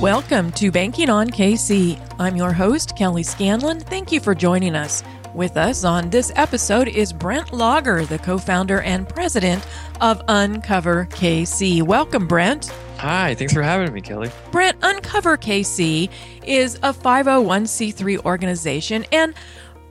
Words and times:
Welcome 0.00 0.50
to 0.52 0.70
Banking 0.70 1.10
on 1.10 1.28
KC. 1.28 2.00
I'm 2.18 2.34
your 2.34 2.54
host, 2.54 2.96
Kelly 2.96 3.22
Scanlon. 3.22 3.80
Thank 3.80 4.10
you 4.10 4.18
for 4.18 4.34
joining 4.34 4.74
us. 4.74 5.02
With 5.34 5.58
us 5.58 5.84
on 5.84 6.08
this 6.08 6.32
episode 6.36 6.88
is 6.88 7.12
Brent 7.12 7.52
Lager, 7.52 8.06
the 8.06 8.18
co 8.18 8.38
founder 8.38 8.80
and 8.80 9.06
president 9.06 9.62
of 10.00 10.22
Uncover 10.26 11.06
KC. 11.10 11.82
Welcome, 11.82 12.26
Brent. 12.26 12.72
Hi, 12.96 13.34
thanks 13.34 13.52
for 13.52 13.62
having 13.62 13.92
me, 13.92 14.00
Kelly. 14.00 14.30
Brent, 14.50 14.78
Uncover 14.82 15.36
KC 15.36 16.10
is 16.44 16.76
a 16.76 16.94
501c3 16.94 18.24
organization, 18.24 19.04
and 19.12 19.34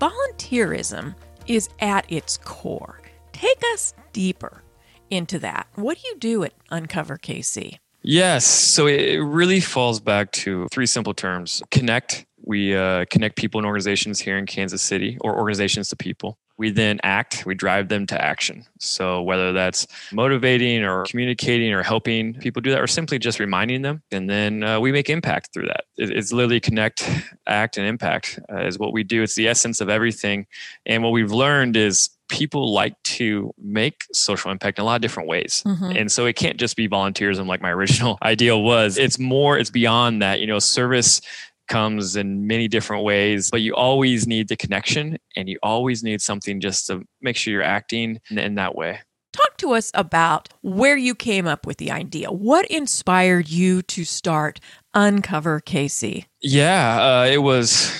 volunteerism 0.01 1.15
is 1.45 1.69
at 1.79 2.11
its 2.11 2.37
core. 2.37 2.99
Take 3.31 3.61
us 3.73 3.93
deeper 4.11 4.63
into 5.09 5.39
that. 5.39 5.67
What 5.75 5.99
do 5.99 6.07
you 6.07 6.17
do 6.17 6.43
at 6.43 6.53
Uncover 6.71 7.17
KC? 7.17 7.77
Yes. 8.09 8.43
So 8.43 8.87
it 8.87 9.17
really 9.17 9.59
falls 9.59 9.99
back 9.99 10.31
to 10.31 10.67
three 10.71 10.87
simple 10.87 11.13
terms 11.13 11.61
connect. 11.69 12.25
We 12.43 12.75
uh, 12.75 13.05
connect 13.11 13.35
people 13.35 13.59
and 13.59 13.67
organizations 13.67 14.19
here 14.19 14.39
in 14.39 14.47
Kansas 14.47 14.81
City 14.81 15.19
or 15.21 15.37
organizations 15.37 15.89
to 15.89 15.95
people. 15.95 16.39
We 16.59 16.69
then 16.69 16.99
act, 17.03 17.45
we 17.45 17.55
drive 17.55 17.87
them 17.87 18.05
to 18.07 18.21
action. 18.21 18.65
So 18.79 19.21
whether 19.21 19.53
that's 19.53 19.87
motivating 20.11 20.83
or 20.83 21.05
communicating 21.05 21.73
or 21.73 21.81
helping 21.81 22.33
people 22.35 22.61
do 22.61 22.69
that 22.71 22.81
or 22.81 22.87
simply 22.87 23.17
just 23.17 23.39
reminding 23.39 23.81
them, 23.81 24.03
and 24.11 24.29
then 24.29 24.63
uh, 24.63 24.79
we 24.79 24.91
make 24.91 25.09
impact 25.09 25.53
through 25.53 25.67
that. 25.67 25.85
it's 25.97 26.31
literally 26.31 26.59
connect, 26.59 27.09
act, 27.47 27.77
and 27.77 27.87
impact 27.87 28.39
uh, 28.51 28.65
is 28.65 28.77
what 28.77 28.93
we 28.93 29.03
do. 29.03 29.23
It's 29.23 29.35
the 29.35 29.47
essence 29.47 29.81
of 29.81 29.89
everything. 29.89 30.45
And 30.85 31.01
what 31.01 31.13
we've 31.13 31.31
learned 31.31 31.77
is 31.77 32.09
people 32.29 32.71
like 32.71 33.01
to 33.03 33.51
make 33.57 34.05
social 34.13 34.51
impact 34.51 34.77
in 34.77 34.83
a 34.83 34.85
lot 34.85 34.95
of 34.95 35.01
different 35.01 35.27
ways. 35.27 35.63
Mm-hmm. 35.65 35.97
And 35.97 36.11
so 36.11 36.25
it 36.25 36.35
can't 36.35 36.57
just 36.57 36.77
be 36.77 36.87
volunteerism 36.87 37.47
like 37.47 37.61
my 37.61 37.71
original 37.79 38.17
idea 38.21 38.55
was. 38.55 38.97
It's 38.97 39.19
more, 39.19 39.57
it's 39.57 39.71
beyond 39.71 40.21
that. 40.21 40.39
You 40.39 40.47
know, 40.47 40.59
service 40.59 41.21
comes 41.69 42.15
in 42.15 42.45
many 42.45 42.67
different 42.67 43.03
ways, 43.03 43.49
but 43.49 43.61
you 43.61 43.73
always 43.73 44.27
need 44.27 44.49
the 44.49 44.57
connection 44.57 45.17
and 45.35 45.47
you 45.47 45.57
always 45.63 46.03
need 46.03 46.21
something 46.21 46.59
just 46.59 46.87
to 46.87 47.03
make 47.21 47.37
sure 47.37 47.53
you're 47.53 47.63
acting 47.63 48.19
in, 48.29 48.37
in 48.37 48.55
that 48.55 48.75
way. 48.75 48.99
Talk 49.31 49.57
to 49.57 49.73
us 49.73 49.91
about 49.93 50.49
where 50.61 50.97
you 50.97 51.15
came 51.15 51.47
up 51.47 51.65
with 51.65 51.77
the 51.77 51.91
idea. 51.91 52.31
What 52.31 52.65
inspired 52.65 53.47
you 53.47 53.81
to 53.83 54.03
start 54.03 54.59
Uncover 54.93 55.61
KC? 55.61 56.25
Yeah, 56.41 57.21
uh, 57.21 57.25
it 57.25 57.37
was, 57.37 57.93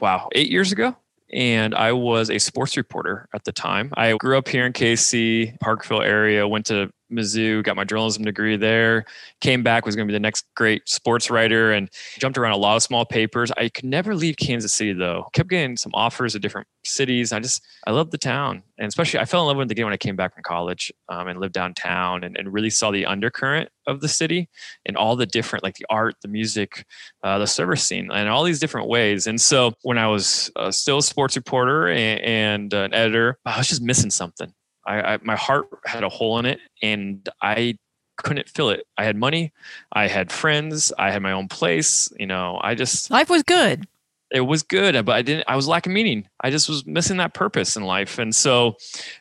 wow, 0.00 0.28
eight 0.34 0.50
years 0.50 0.72
ago 0.72 0.96
and 1.32 1.74
I 1.74 1.92
was 1.92 2.30
a 2.30 2.38
sports 2.38 2.76
reporter 2.76 3.28
at 3.34 3.44
the 3.44 3.52
time. 3.52 3.90
I 3.96 4.14
grew 4.16 4.36
up 4.36 4.48
here 4.48 4.66
in 4.66 4.72
KC, 4.72 5.58
Parkville 5.60 6.02
area, 6.02 6.46
went 6.46 6.66
to 6.66 6.90
Mizzou, 7.12 7.62
got 7.62 7.76
my 7.76 7.84
journalism 7.84 8.24
degree 8.24 8.56
there, 8.56 9.04
came 9.40 9.62
back, 9.62 9.86
was 9.86 9.94
going 9.94 10.06
to 10.06 10.10
be 10.10 10.16
the 10.16 10.20
next 10.20 10.46
great 10.56 10.88
sports 10.88 11.30
writer, 11.30 11.72
and 11.72 11.90
jumped 12.18 12.38
around 12.38 12.52
a 12.52 12.56
lot 12.56 12.76
of 12.76 12.82
small 12.82 13.04
papers. 13.04 13.52
I 13.56 13.68
could 13.68 13.84
never 13.84 14.14
leave 14.14 14.36
Kansas 14.36 14.72
City 14.72 14.92
though. 14.92 15.26
Kept 15.32 15.50
getting 15.50 15.76
some 15.76 15.92
offers 15.94 16.34
of 16.34 16.40
different 16.40 16.66
cities. 16.84 17.32
I 17.32 17.40
just, 17.40 17.62
I 17.86 17.92
love 17.92 18.10
the 18.10 18.18
town. 18.18 18.62
And 18.78 18.88
especially, 18.88 19.20
I 19.20 19.24
fell 19.24 19.42
in 19.42 19.46
love 19.46 19.56
with 19.58 19.68
the 19.68 19.74
game 19.74 19.84
when 19.84 19.92
I 19.92 19.98
came 19.98 20.16
back 20.16 20.34
from 20.34 20.42
college 20.42 20.92
um, 21.08 21.28
and 21.28 21.38
lived 21.38 21.54
downtown 21.54 22.24
and, 22.24 22.36
and 22.36 22.52
really 22.52 22.70
saw 22.70 22.90
the 22.90 23.06
undercurrent 23.06 23.68
of 23.86 24.00
the 24.00 24.08
city 24.08 24.48
and 24.86 24.96
all 24.96 25.14
the 25.14 25.26
different, 25.26 25.62
like 25.62 25.76
the 25.76 25.86
art, 25.88 26.14
the 26.22 26.28
music, 26.28 26.84
uh, 27.22 27.38
the 27.38 27.46
service 27.46 27.84
scene, 27.84 28.10
and 28.10 28.28
all 28.28 28.42
these 28.42 28.58
different 28.58 28.88
ways. 28.88 29.26
And 29.26 29.40
so 29.40 29.72
when 29.82 29.98
I 29.98 30.08
was 30.08 30.50
uh, 30.56 30.70
still 30.70 30.98
a 30.98 31.02
sports 31.02 31.36
reporter 31.36 31.88
and, 31.88 32.20
and 32.20 32.74
uh, 32.74 32.84
an 32.84 32.94
editor, 32.94 33.38
I 33.44 33.58
was 33.58 33.68
just 33.68 33.82
missing 33.82 34.10
something. 34.10 34.52
I, 34.86 35.14
I, 35.14 35.18
my 35.22 35.36
heart 35.36 35.68
had 35.84 36.04
a 36.04 36.08
hole 36.08 36.38
in 36.38 36.46
it 36.46 36.60
and 36.82 37.28
I 37.40 37.78
couldn't 38.16 38.48
fill 38.48 38.70
it. 38.70 38.86
I 38.96 39.04
had 39.04 39.16
money, 39.16 39.52
I 39.92 40.06
had 40.06 40.30
friends, 40.30 40.92
I 40.98 41.10
had 41.10 41.22
my 41.22 41.32
own 41.32 41.48
place. 41.48 42.12
You 42.18 42.26
know, 42.26 42.60
I 42.62 42.74
just 42.74 43.10
life 43.10 43.30
was 43.30 43.42
good. 43.42 43.86
It 44.30 44.40
was 44.40 44.62
good, 44.62 45.04
but 45.04 45.14
I 45.14 45.22
didn't. 45.22 45.44
I 45.46 45.56
was 45.56 45.68
lacking 45.68 45.92
meaning. 45.92 46.26
I 46.40 46.50
just 46.50 46.68
was 46.68 46.86
missing 46.86 47.18
that 47.18 47.34
purpose 47.34 47.76
in 47.76 47.82
life, 47.82 48.18
and 48.18 48.34
so 48.34 48.76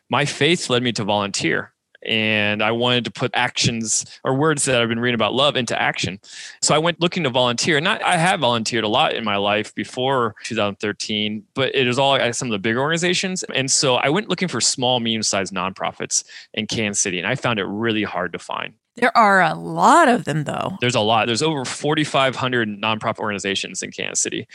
my 0.10 0.24
faith 0.24 0.70
led 0.70 0.84
me 0.84 0.94
to 0.94 1.04
volunteer 1.04 1.74
and 2.04 2.64
I 2.64 2.72
wanted 2.72 3.06
to 3.06 3.12
put 3.12 3.32
actions 3.34 4.06
or 4.24 4.36
words 4.36 4.66
that 4.66 4.82
I've 4.82 4.90
been 4.90 5.00
reading 5.00 5.16
about 5.16 5.34
love 5.34 5.56
into 5.56 5.80
action. 5.80 6.20
So 6.62 6.74
I 6.74 6.78
went 6.78 7.00
looking 7.00 7.24
to 7.24 7.30
volunteer. 7.30 7.78
And 7.78 7.88
I, 7.88 8.00
I 8.04 8.18
have 8.18 8.40
volunteered 8.40 8.84
a 8.84 8.88
lot 8.88 9.14
in 9.14 9.24
my 9.24 9.38
life 9.38 9.74
before 9.76 10.36
2013, 10.44 11.44
but 11.54 11.74
it 11.76 11.88
was 11.88 12.00
all 12.00 12.16
at 12.16 12.36
some 12.36 12.48
of 12.48 12.52
the 12.52 12.60
bigger 12.60 12.82
organizations. 12.82 13.44
And 13.56 13.70
so 13.70 13.96
I 13.96 14.10
went 14.10 14.30
looking 14.30 14.48
for 14.48 14.62
small, 14.62 15.00
medium 15.00 15.24
sized 15.24 15.54
nonprofits 15.54 16.24
in 16.54 16.68
Kansas 16.68 17.02
City, 17.02 17.20
and 17.20 17.28
I 17.28 17.36
found 17.36 17.60
it 17.60 17.66
really 17.66 18.04
hard 18.04 18.34
to 18.34 18.40
find. 18.40 18.74
There 18.96 19.16
are 19.16 19.42
a 19.42 19.56
lot 19.56 20.10
of 20.10 20.26
them, 20.26 20.44
though. 20.44 20.78
There's 20.82 20.96
a 20.96 21.00
lot. 21.00 21.28
There's 21.28 21.42
over 21.42 21.64
4,500 21.64 22.68
nonprofit 22.68 23.20
organizations 23.20 23.82
in 23.82 23.92
Kansas 23.92 24.20
City. 24.20 24.48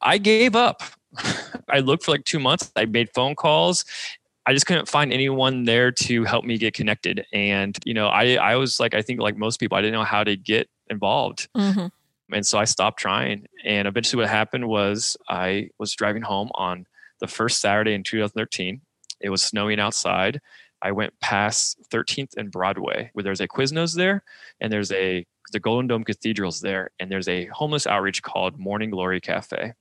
I 0.00 0.18
gave 0.18 0.54
up. 0.54 0.82
I 1.68 1.80
looked 1.80 2.04
for 2.04 2.12
like 2.12 2.24
two 2.24 2.38
months. 2.38 2.70
I 2.76 2.84
made 2.84 3.10
phone 3.14 3.34
calls 3.34 3.84
I 4.48 4.54
just 4.54 4.64
couldn't 4.64 4.88
find 4.88 5.12
anyone 5.12 5.64
there 5.64 5.92
to 5.92 6.24
help 6.24 6.42
me 6.42 6.56
get 6.56 6.72
connected. 6.72 7.26
And, 7.34 7.78
you 7.84 7.92
know, 7.92 8.08
I, 8.08 8.36
I 8.36 8.56
was 8.56 8.80
like, 8.80 8.94
I 8.94 9.02
think 9.02 9.20
like 9.20 9.36
most 9.36 9.60
people, 9.60 9.76
I 9.76 9.82
didn't 9.82 9.92
know 9.92 10.04
how 10.04 10.24
to 10.24 10.38
get 10.38 10.70
involved. 10.88 11.50
Mm-hmm. 11.54 11.88
And 12.34 12.46
so 12.46 12.58
I 12.58 12.64
stopped 12.64 12.98
trying. 12.98 13.46
And 13.62 13.86
eventually 13.86 14.22
what 14.22 14.30
happened 14.30 14.66
was 14.66 15.18
I 15.28 15.68
was 15.78 15.92
driving 15.92 16.22
home 16.22 16.48
on 16.54 16.86
the 17.20 17.26
first 17.26 17.60
Saturday 17.60 17.92
in 17.92 18.02
2013. 18.02 18.80
It 19.20 19.28
was 19.28 19.42
snowing 19.42 19.78
outside. 19.78 20.40
I 20.80 20.92
went 20.92 21.20
past 21.20 21.78
13th 21.92 22.38
and 22.38 22.50
Broadway 22.50 23.10
where 23.12 23.24
there's 23.24 23.42
a 23.42 23.48
Quiznos 23.48 23.94
there 23.96 24.22
and 24.62 24.72
there's 24.72 24.92
a 24.92 25.26
the 25.52 25.60
Golden 25.60 25.88
Dome 25.88 26.04
Cathedral's 26.04 26.62
there 26.62 26.90
and 26.98 27.10
there's 27.10 27.28
a 27.28 27.46
homeless 27.46 27.86
outreach 27.86 28.22
called 28.22 28.58
Morning 28.58 28.88
Glory 28.88 29.20
Cafe 29.20 29.74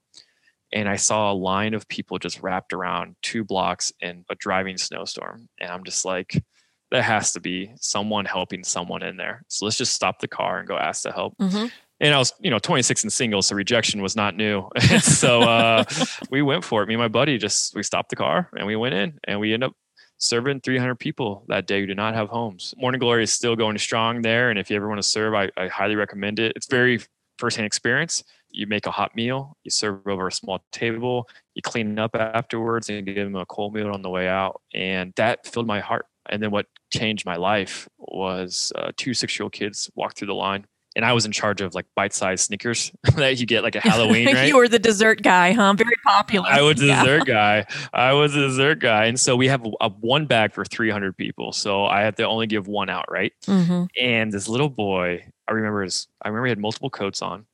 and 0.73 0.89
I 0.89 0.97
saw 0.97 1.31
a 1.31 1.33
line 1.33 1.73
of 1.73 1.87
people 1.87 2.19
just 2.19 2.41
wrapped 2.41 2.73
around 2.73 3.15
two 3.21 3.43
blocks 3.43 3.91
in 4.01 4.25
a 4.29 4.35
driving 4.35 4.77
snowstorm. 4.77 5.47
And 5.59 5.71
I'm 5.71 5.83
just 5.83 6.03
like, 6.03 6.43
there 6.91 7.01
has 7.01 7.33
to 7.33 7.39
be 7.39 7.71
someone 7.79 8.25
helping 8.25 8.63
someone 8.63 9.03
in 9.03 9.17
there. 9.17 9.43
So 9.47 9.65
let's 9.65 9.77
just 9.77 9.93
stop 9.93 10.19
the 10.19 10.27
car 10.27 10.59
and 10.59 10.67
go 10.67 10.77
ask 10.77 11.03
to 11.03 11.11
help. 11.11 11.37
Mm-hmm. 11.37 11.67
And 11.99 12.13
I 12.13 12.19
was, 12.19 12.31
you 12.39 12.51
know, 12.51 12.59
26 12.59 13.03
and 13.03 13.13
single, 13.13 13.41
so 13.41 13.55
rejection 13.55 14.01
was 14.01 14.15
not 14.15 14.35
new. 14.35 14.69
so 15.01 15.41
uh, 15.41 15.83
we 16.29 16.41
went 16.41 16.63
for 16.63 16.83
it. 16.83 16.87
Me 16.87 16.93
and 16.93 17.01
my 17.01 17.07
buddy 17.07 17.37
just 17.37 17.75
we 17.75 17.83
stopped 17.83 18.09
the 18.09 18.15
car 18.15 18.49
and 18.55 18.67
we 18.67 18.75
went 18.75 18.93
in, 18.93 19.17
and 19.23 19.39
we 19.39 19.53
end 19.53 19.63
up 19.63 19.73
serving 20.19 20.61
300 20.61 20.95
people 20.95 21.43
that 21.47 21.67
day 21.67 21.79
who 21.79 21.85
did 21.87 21.97
not 21.97 22.13
have 22.13 22.29
homes. 22.29 22.73
Morning 22.77 22.99
Glory 22.99 23.23
is 23.23 23.33
still 23.33 23.55
going 23.55 23.77
strong 23.79 24.21
there, 24.21 24.49
and 24.49 24.59
if 24.59 24.69
you 24.69 24.75
ever 24.75 24.87
want 24.87 25.01
to 25.01 25.07
serve, 25.07 25.33
I, 25.33 25.49
I 25.57 25.67
highly 25.67 25.95
recommend 25.95 26.39
it. 26.39 26.53
It's 26.55 26.67
very 26.67 26.99
firsthand 27.37 27.65
experience 27.65 28.23
you 28.51 28.67
make 28.67 28.85
a 28.85 28.91
hot 28.91 29.15
meal, 29.15 29.57
you 29.63 29.71
serve 29.71 30.07
over 30.07 30.27
a 30.27 30.31
small 30.31 30.63
table, 30.71 31.27
you 31.53 31.61
clean 31.61 31.97
up 31.99 32.15
afterwards 32.15 32.89
and 32.89 33.07
you 33.07 33.13
give 33.13 33.25
them 33.25 33.35
a 33.35 33.45
cold 33.45 33.73
meal 33.73 33.89
on 33.89 34.01
the 34.01 34.09
way 34.09 34.27
out. 34.27 34.61
And 34.73 35.13
that 35.15 35.45
filled 35.45 35.67
my 35.67 35.79
heart. 35.79 36.05
And 36.29 36.41
then 36.41 36.51
what 36.51 36.65
changed 36.91 37.25
my 37.25 37.35
life 37.35 37.87
was 37.97 38.71
uh, 38.75 38.91
two 38.97 39.13
six 39.13 39.37
year 39.37 39.45
old 39.45 39.53
kids 39.53 39.89
walked 39.95 40.17
through 40.17 40.27
the 40.27 40.35
line. 40.35 40.65
And 40.95 41.05
I 41.05 41.13
was 41.13 41.27
in 41.27 41.31
charge 41.31 41.61
of 41.61 41.75
like 41.75 41.85
bite 41.95 42.13
sized 42.13 42.45
Snickers 42.45 42.91
that 43.15 43.39
you 43.39 43.45
get 43.45 43.61
like 43.61 43.75
a 43.75 43.79
Halloween, 43.79 44.25
right? 44.33 44.47
you 44.47 44.57
were 44.57 44.67
the 44.67 44.79
dessert 44.79 45.21
guy, 45.21 45.53
huh? 45.53 45.73
Very 45.73 45.95
popular. 46.03 46.49
I 46.49 46.61
was 46.61 46.77
the 46.79 46.87
yeah. 46.87 47.03
dessert 47.03 47.27
guy. 47.27 47.65
I 47.93 48.13
was 48.13 48.33
the 48.33 48.41
dessert 48.41 48.79
guy. 48.79 49.05
And 49.05 49.19
so 49.19 49.35
we 49.35 49.47
have 49.47 49.63
a, 49.63 49.71
a, 49.81 49.89
one 49.89 50.25
bag 50.25 50.53
for 50.53 50.65
300 50.65 51.15
people. 51.15 51.51
So 51.51 51.85
I 51.85 52.01
had 52.01 52.17
to 52.17 52.23
only 52.23 52.47
give 52.47 52.67
one 52.67 52.89
out, 52.89 53.05
right? 53.11 53.31
Mm-hmm. 53.45 53.83
And 54.01 54.31
this 54.31 54.49
little 54.49 54.69
boy, 54.69 55.23
I 55.47 55.53
remember 55.53 55.83
his, 55.83 56.07
I 56.21 56.27
remember 56.27 56.47
he 56.47 56.51
had 56.51 56.59
multiple 56.59 56.89
coats 56.89 57.21
on 57.21 57.45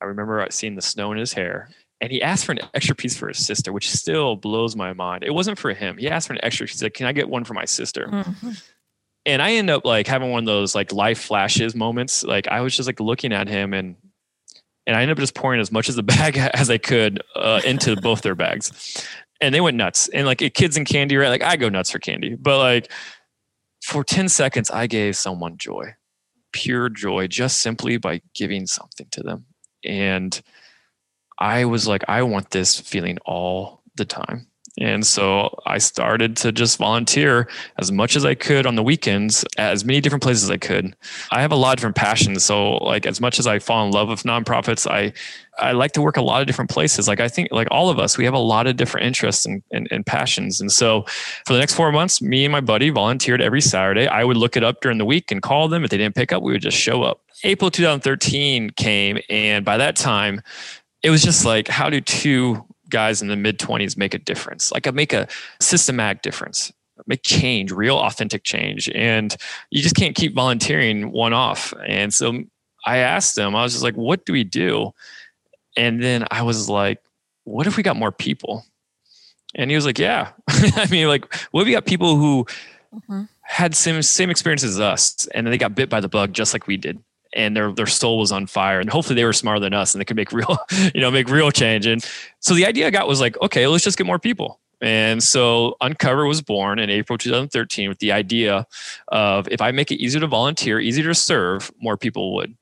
I 0.00 0.06
remember 0.06 0.46
seeing 0.50 0.76
the 0.76 0.82
snow 0.82 1.12
in 1.12 1.18
his 1.18 1.32
hair. 1.32 1.68
And 2.00 2.10
he 2.10 2.22
asked 2.22 2.46
for 2.46 2.52
an 2.52 2.60
extra 2.72 2.94
piece 2.94 3.16
for 3.16 3.28
his 3.28 3.44
sister, 3.44 3.72
which 3.72 3.90
still 3.90 4.34
blows 4.36 4.74
my 4.74 4.94
mind. 4.94 5.22
It 5.22 5.34
wasn't 5.34 5.58
for 5.58 5.74
him. 5.74 5.98
He 5.98 6.08
asked 6.08 6.28
for 6.28 6.32
an 6.32 6.40
extra. 6.42 6.66
He 6.66 6.72
said, 6.72 6.94
Can 6.94 7.06
I 7.06 7.12
get 7.12 7.28
one 7.28 7.44
for 7.44 7.52
my 7.52 7.66
sister? 7.66 8.08
Mm-hmm. 8.10 8.50
And 9.26 9.42
I 9.42 9.52
end 9.52 9.68
up 9.68 9.84
like 9.84 10.06
having 10.06 10.30
one 10.30 10.44
of 10.44 10.46
those 10.46 10.74
like 10.74 10.92
life 10.92 11.20
flashes 11.20 11.74
moments. 11.74 12.24
Like 12.24 12.48
I 12.48 12.62
was 12.62 12.74
just 12.74 12.86
like 12.86 13.00
looking 13.00 13.34
at 13.34 13.48
him 13.48 13.74
and 13.74 13.96
and 14.86 14.96
I 14.96 15.02
ended 15.02 15.18
up 15.18 15.20
just 15.20 15.34
pouring 15.34 15.60
as 15.60 15.70
much 15.70 15.90
of 15.90 15.94
the 15.94 16.02
bag 16.02 16.38
as 16.38 16.70
I 16.70 16.78
could 16.78 17.22
uh, 17.36 17.60
into 17.66 17.96
both 17.96 18.22
their 18.22 18.34
bags. 18.34 19.06
And 19.42 19.54
they 19.54 19.60
went 19.60 19.76
nuts. 19.76 20.08
And 20.08 20.26
like 20.26 20.38
kids 20.54 20.78
and 20.78 20.86
candy, 20.86 21.18
right? 21.18 21.28
Like 21.28 21.42
I 21.42 21.56
go 21.56 21.68
nuts 21.68 21.90
for 21.90 21.98
candy. 21.98 22.34
But 22.34 22.58
like 22.58 22.90
for 23.84 24.04
10 24.04 24.30
seconds, 24.30 24.70
I 24.70 24.86
gave 24.86 25.16
someone 25.16 25.58
joy, 25.58 25.94
pure 26.52 26.88
joy, 26.88 27.26
just 27.26 27.60
simply 27.60 27.96
by 27.96 28.22
giving 28.34 28.66
something 28.66 29.06
to 29.12 29.22
them. 29.22 29.46
And 29.84 30.40
I 31.38 31.64
was 31.64 31.86
like, 31.86 32.04
I 32.08 32.22
want 32.22 32.50
this 32.50 32.78
feeling 32.78 33.18
all 33.24 33.82
the 33.96 34.04
time. 34.04 34.49
And 34.78 35.06
so 35.06 35.60
I 35.66 35.78
started 35.78 36.36
to 36.38 36.52
just 36.52 36.78
volunteer 36.78 37.48
as 37.78 37.90
much 37.90 38.16
as 38.16 38.24
I 38.24 38.34
could 38.34 38.66
on 38.66 38.76
the 38.76 38.82
weekends 38.82 39.44
at 39.58 39.72
as 39.72 39.84
many 39.84 40.00
different 40.00 40.22
places 40.22 40.44
as 40.44 40.50
I 40.50 40.56
could. 40.56 40.94
I 41.30 41.40
have 41.40 41.52
a 41.52 41.56
lot 41.56 41.72
of 41.72 41.76
different 41.76 41.96
passions. 41.96 42.44
So 42.44 42.74
like 42.76 43.06
as 43.06 43.20
much 43.20 43.38
as 43.38 43.46
I 43.46 43.58
fall 43.58 43.84
in 43.84 43.92
love 43.92 44.08
with 44.08 44.22
nonprofits, 44.22 44.90
I 44.90 45.12
I 45.58 45.72
like 45.72 45.92
to 45.92 46.02
work 46.02 46.16
a 46.16 46.22
lot 46.22 46.40
of 46.40 46.46
different 46.46 46.70
places. 46.70 47.06
Like 47.06 47.20
I 47.20 47.28
think 47.28 47.48
like 47.50 47.68
all 47.70 47.90
of 47.90 47.98
us, 47.98 48.16
we 48.16 48.24
have 48.24 48.32
a 48.32 48.38
lot 48.38 48.66
of 48.66 48.76
different 48.76 49.06
interests 49.06 49.44
and, 49.44 49.62
and, 49.70 49.88
and 49.90 50.06
passions. 50.06 50.60
And 50.60 50.72
so 50.72 51.02
for 51.46 51.52
the 51.52 51.58
next 51.58 51.74
four 51.74 51.92
months, 51.92 52.22
me 52.22 52.44
and 52.46 52.52
my 52.52 52.62
buddy 52.62 52.88
volunteered 52.88 53.42
every 53.42 53.60
Saturday. 53.60 54.06
I 54.06 54.24
would 54.24 54.38
look 54.38 54.56
it 54.56 54.64
up 54.64 54.80
during 54.80 54.96
the 54.96 55.04
week 55.04 55.30
and 55.30 55.42
call 55.42 55.68
them. 55.68 55.84
If 55.84 55.90
they 55.90 55.98
didn't 55.98 56.14
pick 56.14 56.32
up, 56.32 56.42
we 56.42 56.52
would 56.52 56.62
just 56.62 56.78
show 56.78 57.02
up. 57.02 57.20
April 57.44 57.70
2013 57.70 58.70
came 58.70 59.18
and 59.28 59.64
by 59.64 59.76
that 59.78 59.96
time 59.96 60.42
it 61.02 61.10
was 61.10 61.22
just 61.22 61.44
like 61.44 61.68
how 61.68 61.88
do 61.88 62.00
two 62.00 62.64
guys 62.90 63.22
in 63.22 63.28
the 63.28 63.36
mid 63.36 63.58
20s 63.58 63.96
make 63.96 64.14
a 64.14 64.18
difference 64.18 64.72
like 64.72 64.86
i 64.86 64.90
make 64.90 65.12
a 65.12 65.26
systematic 65.60 66.22
difference 66.22 66.72
make 67.06 67.22
change 67.22 67.70
real 67.70 67.98
authentic 67.98 68.44
change. 68.44 68.88
And 68.94 69.36
you 69.70 69.82
just 69.82 69.96
can't 69.96 70.16
keep 70.16 70.34
volunteering 70.34 71.12
one 71.12 71.32
off. 71.32 71.72
And 71.86 72.12
so 72.12 72.44
i 72.86 72.96
asked 72.96 73.36
them 73.36 73.54
i 73.54 73.62
was 73.62 73.72
just 73.72 73.84
like 73.84 73.96
what 73.96 74.24
do 74.24 74.32
we 74.32 74.44
do? 74.44 74.92
And 75.76 76.02
then 76.02 76.24
i 76.30 76.42
was 76.42 76.68
like 76.68 77.02
what 77.44 77.66
if 77.66 77.76
we 77.76 77.82
got 77.82 77.96
more 77.96 78.12
people? 78.12 78.64
And 79.54 79.70
he 79.70 79.76
was 79.76 79.84
like 79.84 79.98
yeah. 79.98 80.32
I 80.48 80.86
mean 80.90 81.08
like 81.08 81.32
what 81.50 81.62
if 81.62 81.66
we 81.66 81.72
got 81.72 81.86
people 81.86 82.16
who 82.16 82.46
mm-hmm. 82.94 83.22
had 83.42 83.74
same 83.74 84.00
same 84.02 84.30
experiences 84.30 84.76
as 84.76 84.80
us 84.80 85.26
and 85.34 85.46
they 85.46 85.58
got 85.58 85.74
bit 85.74 85.90
by 85.90 86.00
the 86.00 86.08
bug 86.08 86.32
just 86.32 86.52
like 86.52 86.66
we 86.66 86.76
did 86.76 87.02
and 87.32 87.56
their 87.56 87.72
their 87.72 87.86
soul 87.86 88.18
was 88.18 88.32
on 88.32 88.46
fire. 88.46 88.80
And 88.80 88.90
hopefully 88.90 89.14
they 89.14 89.24
were 89.24 89.32
smarter 89.32 89.60
than 89.60 89.74
us 89.74 89.94
and 89.94 90.00
they 90.00 90.04
could 90.04 90.16
make 90.16 90.32
real 90.32 90.58
you 90.94 91.00
know 91.00 91.10
make 91.10 91.28
real 91.28 91.50
change. 91.50 91.86
And 91.86 92.04
so 92.40 92.54
the 92.54 92.66
idea 92.66 92.86
i 92.86 92.90
got 92.90 93.08
was 93.08 93.20
like 93.20 93.40
okay 93.42 93.66
let's 93.66 93.84
just 93.84 93.98
get 93.98 94.06
more 94.06 94.18
people. 94.18 94.60
And 94.82 95.22
so 95.22 95.76
uncover 95.82 96.26
was 96.26 96.40
born 96.40 96.78
in 96.78 96.90
april 96.90 97.18
2013 97.18 97.88
with 97.88 97.98
the 97.98 98.12
idea 98.12 98.66
of 99.08 99.48
if 99.48 99.60
i 99.60 99.70
make 99.70 99.90
it 99.92 100.00
easier 100.00 100.20
to 100.20 100.26
volunteer 100.26 100.80
easier 100.80 101.04
to 101.04 101.14
serve 101.14 101.70
more 101.80 101.96
people 101.96 102.34
would. 102.34 102.56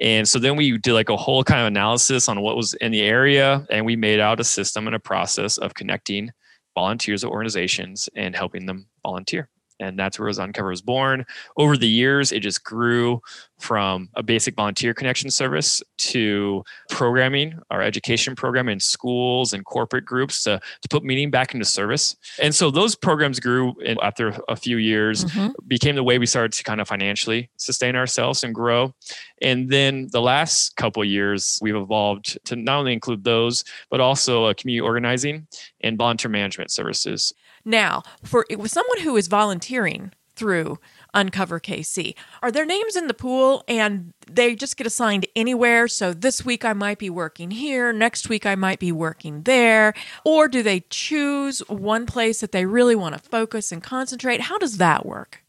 And 0.00 0.26
so 0.26 0.40
then 0.40 0.56
we 0.56 0.76
did 0.76 0.92
like 0.92 1.08
a 1.08 1.16
whole 1.16 1.44
kind 1.44 1.60
of 1.60 1.68
analysis 1.68 2.28
on 2.28 2.40
what 2.40 2.56
was 2.56 2.74
in 2.74 2.90
the 2.90 3.02
area 3.02 3.64
and 3.70 3.86
we 3.86 3.94
made 3.94 4.18
out 4.18 4.40
a 4.40 4.44
system 4.44 4.88
and 4.88 4.96
a 4.96 4.98
process 4.98 5.56
of 5.56 5.74
connecting 5.74 6.32
volunteers 6.74 7.20
to 7.20 7.28
organizations 7.28 8.08
and 8.16 8.34
helping 8.34 8.66
them 8.66 8.88
volunteer 9.04 9.48
and 9.80 9.98
that's 9.98 10.18
where 10.18 10.28
Uncover 10.28 10.70
was 10.70 10.82
born. 10.82 11.24
Over 11.56 11.76
the 11.76 11.88
years, 11.88 12.32
it 12.32 12.40
just 12.40 12.64
grew 12.64 13.20
from 13.58 14.08
a 14.14 14.22
basic 14.22 14.56
volunteer 14.56 14.92
connection 14.92 15.30
service 15.30 15.82
to 15.96 16.64
programming, 16.90 17.58
our 17.70 17.82
education 17.82 18.36
program 18.36 18.68
in 18.68 18.78
schools 18.78 19.52
and 19.52 19.64
corporate 19.64 20.04
groups 20.04 20.42
to, 20.42 20.60
to 20.82 20.88
put 20.88 21.04
meaning 21.04 21.30
back 21.30 21.54
into 21.54 21.64
service. 21.64 22.16
And 22.42 22.54
so 22.54 22.70
those 22.70 22.94
programs 22.94 23.40
grew 23.40 23.74
after 24.02 24.36
a 24.48 24.56
few 24.56 24.76
years, 24.76 25.24
mm-hmm. 25.24 25.52
became 25.66 25.94
the 25.94 26.02
way 26.02 26.18
we 26.18 26.26
started 26.26 26.52
to 26.52 26.64
kind 26.64 26.80
of 26.80 26.88
financially 26.88 27.48
sustain 27.56 27.96
ourselves 27.96 28.44
and 28.44 28.54
grow. 28.54 28.94
And 29.40 29.70
then 29.70 30.08
the 30.12 30.20
last 30.20 30.76
couple 30.76 31.04
years, 31.04 31.58
we've 31.62 31.76
evolved 31.76 32.38
to 32.46 32.56
not 32.56 32.78
only 32.78 32.92
include 32.92 33.24
those, 33.24 33.64
but 33.90 34.00
also 34.00 34.52
community 34.54 34.80
organizing 34.80 35.46
and 35.80 35.96
volunteer 35.96 36.30
management 36.30 36.70
services. 36.70 37.32
Now, 37.64 38.02
for 38.22 38.46
with 38.56 38.70
someone 38.70 39.00
who 39.00 39.16
is 39.16 39.28
volunteering 39.28 40.12
through 40.36 40.78
Uncover 41.14 41.60
KC, 41.60 42.14
are 42.42 42.50
there 42.50 42.66
names 42.66 42.96
in 42.96 43.06
the 43.06 43.14
pool 43.14 43.62
and 43.68 44.12
they 44.30 44.54
just 44.54 44.76
get 44.76 44.86
assigned 44.86 45.26
anywhere? 45.36 45.88
So 45.88 46.12
this 46.12 46.44
week 46.44 46.64
I 46.64 46.72
might 46.72 46.98
be 46.98 47.08
working 47.08 47.52
here, 47.52 47.92
next 47.92 48.28
week 48.28 48.44
I 48.44 48.54
might 48.54 48.80
be 48.80 48.92
working 48.92 49.42
there, 49.42 49.94
or 50.24 50.48
do 50.48 50.62
they 50.62 50.84
choose 50.90 51.60
one 51.68 52.04
place 52.04 52.40
that 52.40 52.52
they 52.52 52.66
really 52.66 52.96
want 52.96 53.14
to 53.14 53.30
focus 53.30 53.70
and 53.72 53.82
concentrate? 53.82 54.42
How 54.42 54.58
does 54.58 54.78
that 54.78 55.06
work? 55.06 55.42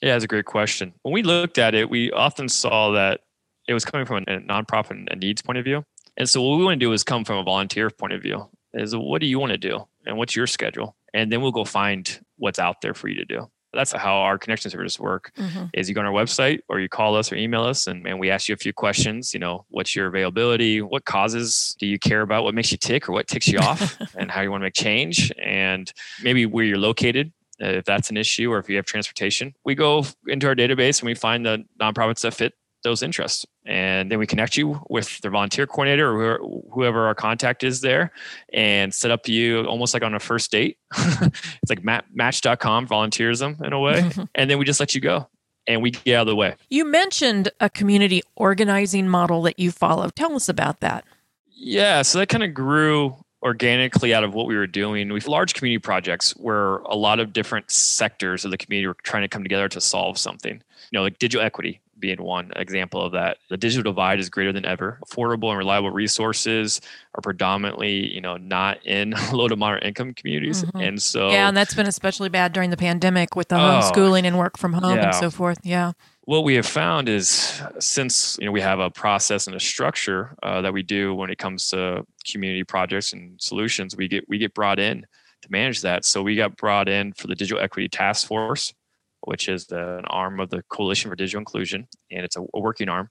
Yeah, 0.00 0.12
that's 0.12 0.24
a 0.24 0.28
great 0.28 0.44
question. 0.44 0.92
When 1.02 1.12
we 1.12 1.22
looked 1.22 1.58
at 1.58 1.74
it, 1.74 1.90
we 1.90 2.12
often 2.12 2.48
saw 2.48 2.92
that 2.92 3.22
it 3.66 3.74
was 3.74 3.84
coming 3.84 4.06
from 4.06 4.18
a 4.18 4.38
nonprofit 4.40 5.06
and 5.10 5.20
needs 5.20 5.42
point 5.42 5.58
of 5.58 5.64
view. 5.64 5.82
And 6.16 6.28
so 6.28 6.42
what 6.42 6.58
we 6.58 6.64
want 6.64 6.78
to 6.78 6.86
do 6.86 6.92
is 6.92 7.02
come 7.02 7.24
from 7.24 7.38
a 7.38 7.42
volunteer 7.42 7.90
point 7.90 8.12
of 8.12 8.22
view. 8.22 8.48
Is 8.74 8.94
what 8.94 9.20
do 9.20 9.26
you 9.26 9.38
want 9.38 9.52
to 9.52 9.58
do? 9.58 9.86
And 10.06 10.16
what's 10.18 10.36
your 10.36 10.46
schedule? 10.46 10.94
And 11.14 11.32
then 11.32 11.40
we'll 11.40 11.52
go 11.52 11.64
find 11.64 12.20
what's 12.36 12.58
out 12.58 12.80
there 12.80 12.94
for 12.94 13.08
you 13.08 13.16
to 13.16 13.24
do 13.24 13.48
that's 13.72 13.92
how 13.92 14.16
our 14.16 14.38
connection 14.38 14.70
services 14.70 14.98
work 14.98 15.30
mm-hmm. 15.36 15.66
is 15.74 15.88
you 15.88 15.94
go 15.94 16.00
on 16.00 16.06
our 16.06 16.12
website 16.12 16.60
or 16.68 16.80
you 16.80 16.88
call 16.88 17.14
us 17.14 17.30
or 17.30 17.36
email 17.36 17.62
us 17.62 17.86
and, 17.86 18.06
and 18.06 18.18
we 18.18 18.30
ask 18.30 18.48
you 18.48 18.54
a 18.54 18.58
few 18.58 18.72
questions 18.72 19.34
you 19.34 19.40
know 19.40 19.64
what's 19.68 19.94
your 19.94 20.06
availability 20.06 20.80
what 20.80 21.04
causes 21.04 21.76
do 21.78 21.86
you 21.86 21.98
care 21.98 22.22
about 22.22 22.44
what 22.44 22.54
makes 22.54 22.72
you 22.72 22.78
tick 22.78 23.08
or 23.08 23.12
what 23.12 23.28
ticks 23.28 23.46
you 23.46 23.58
off 23.58 23.98
and 24.16 24.30
how 24.30 24.40
you 24.40 24.50
want 24.50 24.60
to 24.62 24.66
make 24.66 24.74
change 24.74 25.32
and 25.42 25.92
maybe 26.22 26.46
where 26.46 26.64
you're 26.64 26.78
located 26.78 27.32
if 27.60 27.84
that's 27.84 28.08
an 28.08 28.16
issue 28.16 28.50
or 28.52 28.58
if 28.58 28.70
you 28.70 28.76
have 28.76 28.86
transportation 28.86 29.54
we 29.64 29.74
go 29.74 30.04
into 30.26 30.46
our 30.46 30.54
database 30.54 31.00
and 31.00 31.06
we 31.06 31.14
find 31.14 31.44
the 31.44 31.64
nonprofits 31.80 32.20
that 32.22 32.32
fit 32.32 32.54
those 32.82 33.02
interests. 33.02 33.46
And 33.66 34.10
then 34.10 34.18
we 34.18 34.26
connect 34.26 34.56
you 34.56 34.80
with 34.88 35.20
their 35.20 35.30
volunteer 35.30 35.66
coordinator 35.66 36.10
or 36.10 36.38
whoever 36.72 37.06
our 37.06 37.14
contact 37.14 37.64
is 37.64 37.80
there 37.80 38.12
and 38.52 38.94
set 38.94 39.10
up 39.10 39.28
you 39.28 39.64
almost 39.64 39.94
like 39.94 40.02
on 40.02 40.14
a 40.14 40.20
first 40.20 40.50
date. 40.50 40.78
it's 40.96 41.68
like 41.68 41.84
match.com 41.84 42.86
volunteerism 42.86 43.62
in 43.64 43.72
a 43.72 43.80
way. 43.80 44.10
and 44.34 44.50
then 44.50 44.58
we 44.58 44.64
just 44.64 44.80
let 44.80 44.94
you 44.94 45.00
go 45.00 45.28
and 45.66 45.82
we 45.82 45.90
get 45.90 46.16
out 46.16 46.22
of 46.22 46.28
the 46.28 46.36
way. 46.36 46.56
You 46.70 46.84
mentioned 46.84 47.50
a 47.60 47.68
community 47.68 48.22
organizing 48.36 49.08
model 49.08 49.42
that 49.42 49.58
you 49.58 49.70
follow. 49.70 50.08
Tell 50.10 50.34
us 50.34 50.48
about 50.48 50.80
that. 50.80 51.04
Yeah, 51.50 52.02
so 52.02 52.18
that 52.18 52.28
kind 52.28 52.44
of 52.44 52.54
grew 52.54 53.16
organically 53.42 54.14
out 54.14 54.24
of 54.24 54.34
what 54.34 54.46
we 54.46 54.56
were 54.56 54.66
doing. 54.66 55.12
We've 55.12 55.26
large 55.26 55.54
community 55.54 55.78
projects 55.80 56.32
where 56.32 56.76
a 56.78 56.96
lot 56.96 57.20
of 57.20 57.32
different 57.32 57.70
sectors 57.70 58.44
of 58.44 58.50
the 58.50 58.58
community 58.58 58.86
were 58.86 58.96
trying 59.02 59.22
to 59.22 59.28
come 59.28 59.42
together 59.42 59.68
to 59.68 59.80
solve 59.80 60.18
something. 60.18 60.54
You 60.54 60.98
know, 60.98 61.02
like 61.02 61.18
digital 61.18 61.44
equity 61.44 61.80
being 61.98 62.22
one 62.22 62.52
example 62.56 63.02
of 63.02 63.12
that. 63.12 63.38
The 63.48 63.56
digital 63.56 63.92
divide 63.92 64.18
is 64.18 64.28
greater 64.28 64.52
than 64.52 64.64
ever. 64.64 64.98
Affordable 65.06 65.48
and 65.48 65.58
reliable 65.58 65.90
resources 65.90 66.80
are 67.14 67.20
predominantly, 67.20 68.12
you 68.12 68.20
know, 68.20 68.36
not 68.36 68.84
in 68.86 69.14
low 69.32 69.48
to 69.48 69.56
moderate 69.56 69.84
income 69.84 70.14
communities. 70.14 70.64
Mm-hmm. 70.64 70.80
And 70.80 71.02
so 71.02 71.30
Yeah, 71.30 71.48
and 71.48 71.56
that's 71.56 71.74
been 71.74 71.86
especially 71.86 72.28
bad 72.28 72.52
during 72.52 72.70
the 72.70 72.76
pandemic 72.76 73.36
with 73.36 73.48
the 73.48 73.56
oh, 73.56 73.58
homeschooling 73.58 74.24
and 74.24 74.38
work 74.38 74.58
from 74.58 74.72
home 74.72 74.96
yeah. 74.96 75.06
and 75.06 75.14
so 75.14 75.30
forth. 75.30 75.58
Yeah. 75.62 75.92
What 76.24 76.44
we 76.44 76.54
have 76.56 76.66
found 76.66 77.08
is 77.08 77.62
since 77.78 78.36
you 78.38 78.46
know 78.46 78.52
we 78.52 78.60
have 78.60 78.80
a 78.80 78.90
process 78.90 79.46
and 79.46 79.56
a 79.56 79.60
structure 79.60 80.36
uh, 80.42 80.60
that 80.60 80.72
we 80.72 80.82
do 80.82 81.14
when 81.14 81.30
it 81.30 81.38
comes 81.38 81.68
to 81.68 82.04
community 82.30 82.64
projects 82.64 83.12
and 83.14 83.40
solutions, 83.40 83.96
we 83.96 84.08
get 84.08 84.28
we 84.28 84.36
get 84.36 84.52
brought 84.52 84.78
in 84.78 85.06
to 85.42 85.50
manage 85.50 85.80
that. 85.82 86.04
So 86.04 86.22
we 86.22 86.36
got 86.36 86.56
brought 86.56 86.88
in 86.88 87.12
for 87.14 87.28
the 87.28 87.34
digital 87.34 87.62
equity 87.62 87.88
task 87.88 88.26
force 88.26 88.74
which 89.22 89.48
is 89.48 89.66
the, 89.66 89.98
an 89.98 90.04
arm 90.06 90.40
of 90.40 90.50
the 90.50 90.62
Coalition 90.68 91.10
for 91.10 91.16
Digital 91.16 91.40
Inclusion, 91.40 91.86
and 92.10 92.24
it's 92.24 92.36
a, 92.36 92.42
a, 92.54 92.60
working 92.60 92.88
arm. 92.88 93.10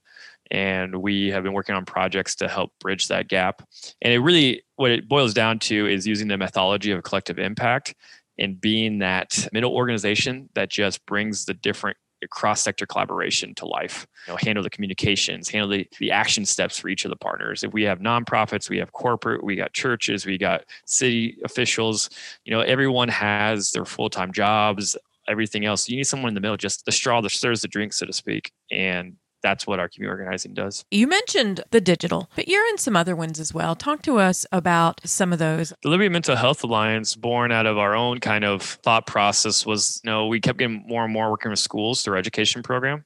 And 0.50 1.02
we 1.02 1.28
have 1.30 1.44
been 1.44 1.54
working 1.54 1.76
on 1.76 1.86
projects 1.86 2.36
to 2.36 2.48
help 2.48 2.72
bridge 2.80 3.08
that 3.10 3.28
gap. 3.28 3.62
And 4.02 4.14
it 4.14 4.20
really, 4.20 4.64
what 4.78 4.92
it 4.92 5.08
boils 5.08 5.34
down 5.34 5.60
to 5.60 5.88
is 5.88 6.08
using 6.08 6.28
the 6.28 6.38
methodology 6.38 6.92
of 6.92 7.04
collective 7.04 7.38
impact 7.38 7.94
and 8.40 8.60
being 8.60 9.00
that 9.00 9.48
middle 9.52 9.74
organization 9.74 10.50
that 10.54 10.70
just 10.70 11.06
brings 11.06 11.46
the 11.46 11.54
different 11.54 11.98
cross-sector 12.32 12.88
collaboration 12.88 13.54
to 13.54 13.66
life 13.68 14.08
you 14.26 14.34
know 14.34 14.38
handle 14.42 14.64
the 14.64 14.70
communications 14.72 15.50
handle 15.50 15.70
the, 15.70 15.88
the 16.00 16.12
action 16.12 16.46
steps 16.46 16.80
for 16.80 16.90
each 16.90 17.06
of 17.06 17.10
the 17.10 17.16
partners 17.16 17.64
if 17.64 17.72
we 17.74 17.84
have 17.84 18.00
nonprofits 18.00 18.72
we 18.72 18.78
have 18.80 18.92
corporate 18.92 19.44
we 19.44 19.56
got 19.56 19.72
churches 19.74 20.26
we 20.26 20.36
got 20.36 20.64
city 20.86 21.38
officials 21.44 22.10
you 22.44 22.52
know 22.52 22.62
everyone 22.62 23.08
has 23.08 23.70
their 23.72 23.86
full-time 23.86 24.32
jobs 24.34 24.98
everything 25.28 25.66
else. 25.66 25.90
You 25.90 25.98
need 25.98 26.08
someone 26.08 26.30
in 26.30 26.36
the 26.36 26.42
middle, 26.42 26.58
just 26.58 26.86
the 26.86 26.92
straw 26.92 27.22
that 27.22 27.32
stirs 27.32 27.62
the 27.62 27.68
drink, 27.68 27.94
so 27.94 28.06
to 28.06 28.14
speak. 28.14 28.52
And 28.72 29.18
that's 29.44 29.68
what 29.68 29.80
our 29.80 29.88
community 29.88 30.20
organizing 30.20 30.54
does. 30.54 30.84
You 30.92 31.08
mentioned 31.08 31.62
the 31.72 31.82
digital, 31.82 32.30
but 32.36 32.48
you're 32.48 32.68
in 32.68 32.78
some 32.78 32.96
other 32.96 33.16
ones 33.16 33.40
as 33.40 33.54
well. 33.54 33.76
Talk 33.76 34.02
to 34.04 34.18
us 34.18 34.46
about 34.52 35.02
some 35.06 35.32
of 35.32 35.40
those. 35.40 35.74
The 35.84 35.90
Liberty 35.90 36.10
Mental 36.10 36.36
Health 36.36 36.64
Alliance, 36.64 37.16
born 37.16 37.52
out 37.52 37.66
of 37.66 37.78
our 37.78 37.96
own 37.96 38.20
kind 38.20 38.44
of 38.44 38.62
thought 38.62 39.06
process, 39.06 39.66
was 39.66 40.02
you 40.04 40.10
know, 40.10 40.28
we 40.28 40.40
kept 40.40 40.60
getting 40.60 40.84
more 40.88 41.04
and 41.04 41.14
more 41.14 41.30
working 41.30 41.52
with 41.52 41.60
schools 41.60 42.02
through 42.02 42.14
our 42.14 42.20
education 42.20 42.64
program. 42.64 43.06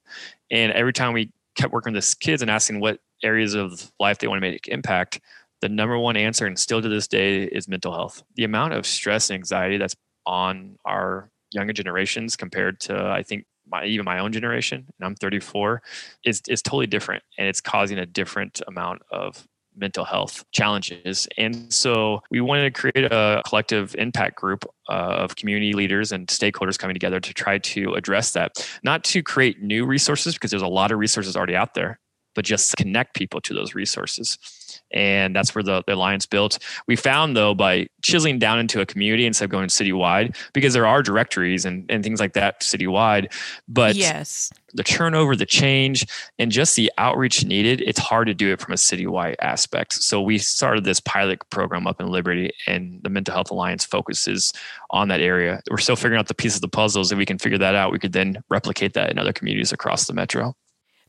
And 0.49 0.71
every 0.71 0.93
time 0.93 1.13
we 1.13 1.31
kept 1.55 1.73
working 1.73 1.93
with 1.93 1.97
this 2.03 2.13
kids 2.13 2.41
and 2.41 2.49
asking 2.49 2.79
what 2.79 2.99
areas 3.23 3.53
of 3.53 3.91
life 3.99 4.19
they 4.19 4.27
want 4.27 4.41
to 4.41 4.49
make 4.49 4.67
impact, 4.67 5.19
the 5.61 5.69
number 5.69 5.97
one 5.97 6.17
answer, 6.17 6.45
and 6.45 6.57
still 6.57 6.81
to 6.81 6.89
this 6.89 7.07
day, 7.07 7.43
is 7.43 7.67
mental 7.67 7.93
health. 7.93 8.23
The 8.35 8.43
amount 8.43 8.73
of 8.73 8.85
stress 8.85 9.29
and 9.29 9.35
anxiety 9.35 9.77
that's 9.77 9.95
on 10.25 10.77
our 10.85 11.29
younger 11.51 11.73
generations 11.73 12.35
compared 12.35 12.79
to 12.81 13.05
I 13.05 13.23
think 13.23 13.45
my 13.67 13.85
even 13.85 14.05
my 14.05 14.19
own 14.19 14.31
generation, 14.31 14.85
and 14.99 15.05
I'm 15.05 15.15
34, 15.15 15.81
is 16.25 16.41
is 16.47 16.61
totally 16.61 16.87
different, 16.87 17.23
and 17.37 17.47
it's 17.47 17.61
causing 17.61 17.99
a 17.99 18.05
different 18.05 18.61
amount 18.67 19.01
of 19.11 19.47
mental 19.75 20.03
health 20.03 20.43
challenges. 20.51 21.29
And 21.37 21.71
so 21.73 22.21
we 22.29 22.41
wanted 22.41 22.73
to 22.73 22.81
create 22.81 23.09
a 23.09 23.41
collective 23.47 23.95
impact 23.95 24.35
group 24.35 24.65
uh, 24.89 24.91
of 24.91 25.37
community 25.37 25.71
leaders 25.71 26.11
and 26.11 26.27
stakeholders 26.27 26.77
coming 26.77 26.93
together 26.93 27.21
to 27.21 27.33
try 27.33 27.57
to 27.57 27.93
address 27.93 28.33
that, 28.33 28.67
not 28.83 29.05
to 29.05 29.23
create 29.23 29.61
new 29.61 29.85
resources 29.85 30.33
because 30.33 30.51
there's 30.51 30.61
a 30.61 30.67
lot 30.67 30.91
of 30.91 30.99
resources 30.99 31.37
already 31.37 31.55
out 31.55 31.73
there 31.73 31.99
but 32.35 32.45
just 32.45 32.75
connect 32.77 33.13
people 33.13 33.41
to 33.41 33.53
those 33.53 33.75
resources 33.75 34.37
and 34.93 35.35
that's 35.35 35.53
where 35.55 35.63
the, 35.63 35.83
the 35.87 35.93
alliance 35.93 36.25
built. 36.25 36.59
We 36.87 36.95
found 36.95 37.35
though 37.35 37.53
by 37.53 37.87
chiseling 38.01 38.39
down 38.39 38.59
into 38.59 38.81
a 38.81 38.85
community 38.85 39.25
instead 39.25 39.45
of 39.45 39.51
going 39.51 39.67
citywide, 39.67 40.35
because 40.53 40.73
there 40.73 40.87
are 40.87 41.01
directories 41.01 41.65
and, 41.65 41.85
and 41.89 42.03
things 42.03 42.19
like 42.19 42.33
that 42.33 42.61
citywide, 42.61 43.33
but 43.67 43.95
yes, 43.95 44.51
the 44.73 44.83
turnover, 44.83 45.35
the 45.35 45.45
change, 45.45 46.07
and 46.39 46.51
just 46.51 46.75
the 46.75 46.91
outreach 46.97 47.43
needed, 47.43 47.81
it's 47.81 47.99
hard 47.99 48.27
to 48.27 48.33
do 48.33 48.53
it 48.53 48.61
from 48.61 48.73
a 48.73 48.77
citywide 48.77 49.35
aspect. 49.41 49.93
So 49.93 50.21
we 50.21 50.37
started 50.37 50.83
this 50.83 50.99
pilot 51.01 51.39
program 51.49 51.87
up 51.87 51.99
in 51.99 52.07
Liberty, 52.07 52.51
and 52.67 53.01
the 53.03 53.09
Mental 53.09 53.33
Health 53.33 53.51
Alliance 53.51 53.85
focuses 53.85 54.53
on 54.89 55.09
that 55.09 55.19
area. 55.19 55.61
We're 55.69 55.77
still 55.77 55.97
figuring 55.97 56.19
out 56.19 56.27
the 56.27 56.33
pieces 56.33 56.57
of 56.57 56.61
the 56.61 56.69
puzzles. 56.69 57.11
If 57.11 57.17
we 57.17 57.25
can 57.25 57.37
figure 57.37 57.57
that 57.57 57.75
out, 57.75 57.91
we 57.91 57.99
could 57.99 58.13
then 58.13 58.41
replicate 58.49 58.93
that 58.93 59.09
in 59.09 59.19
other 59.19 59.33
communities 59.33 59.73
across 59.73 60.05
the 60.05 60.13
metro. 60.13 60.55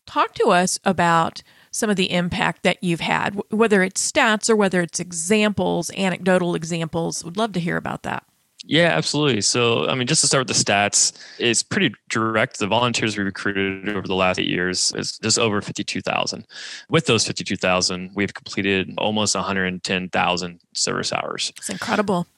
Talk 0.07 0.35
to 0.35 0.49
us 0.49 0.81
about 0.85 1.43
some 1.73 1.91
of 1.91 1.97
the 1.97 2.13
impact 2.13 2.63
that 2.63 2.83
you've 2.85 3.01
had, 3.01 3.41
whether 3.51 3.83
it's 3.83 4.13
stats 4.13 4.49
or 4.49 4.55
whether 4.55 4.81
it's 4.81 5.01
examples, 5.01 5.91
anecdotal 5.97 6.55
examples. 6.55 7.25
Would 7.25 7.37
love 7.37 7.53
to 7.53 7.61
hear 7.61 7.77
about 7.77 8.05
that. 8.05 8.25
Yeah, 8.65 8.91
absolutely. 8.91 9.41
So, 9.41 9.89
I 9.89 9.97
mean, 9.97 10.07
just 10.07 10.21
to 10.21 10.29
start 10.29 10.47
with 10.47 10.57
the 10.57 10.65
stats, 10.65 11.13
it's 11.41 11.65
pretty 11.65 11.95
direct. 12.09 12.61
The 12.61 12.69
volunteers 12.69 13.19
we 13.19 13.25
recruited 13.25 13.89
over 13.89 14.07
the 14.07 14.15
last 14.15 14.39
eight 14.39 14.47
years 14.47 14.93
is 14.95 15.19
just 15.19 15.37
over 15.37 15.61
52,000. 15.61 16.47
With 16.89 17.07
those 17.07 17.27
52,000, 17.27 18.13
we've 18.15 18.33
completed 18.33 18.95
almost 18.99 19.35
110,000 19.35 20.61
service 20.75 21.13
hours. 21.13 21.53
It's 21.57 21.71
incredible 21.71 22.29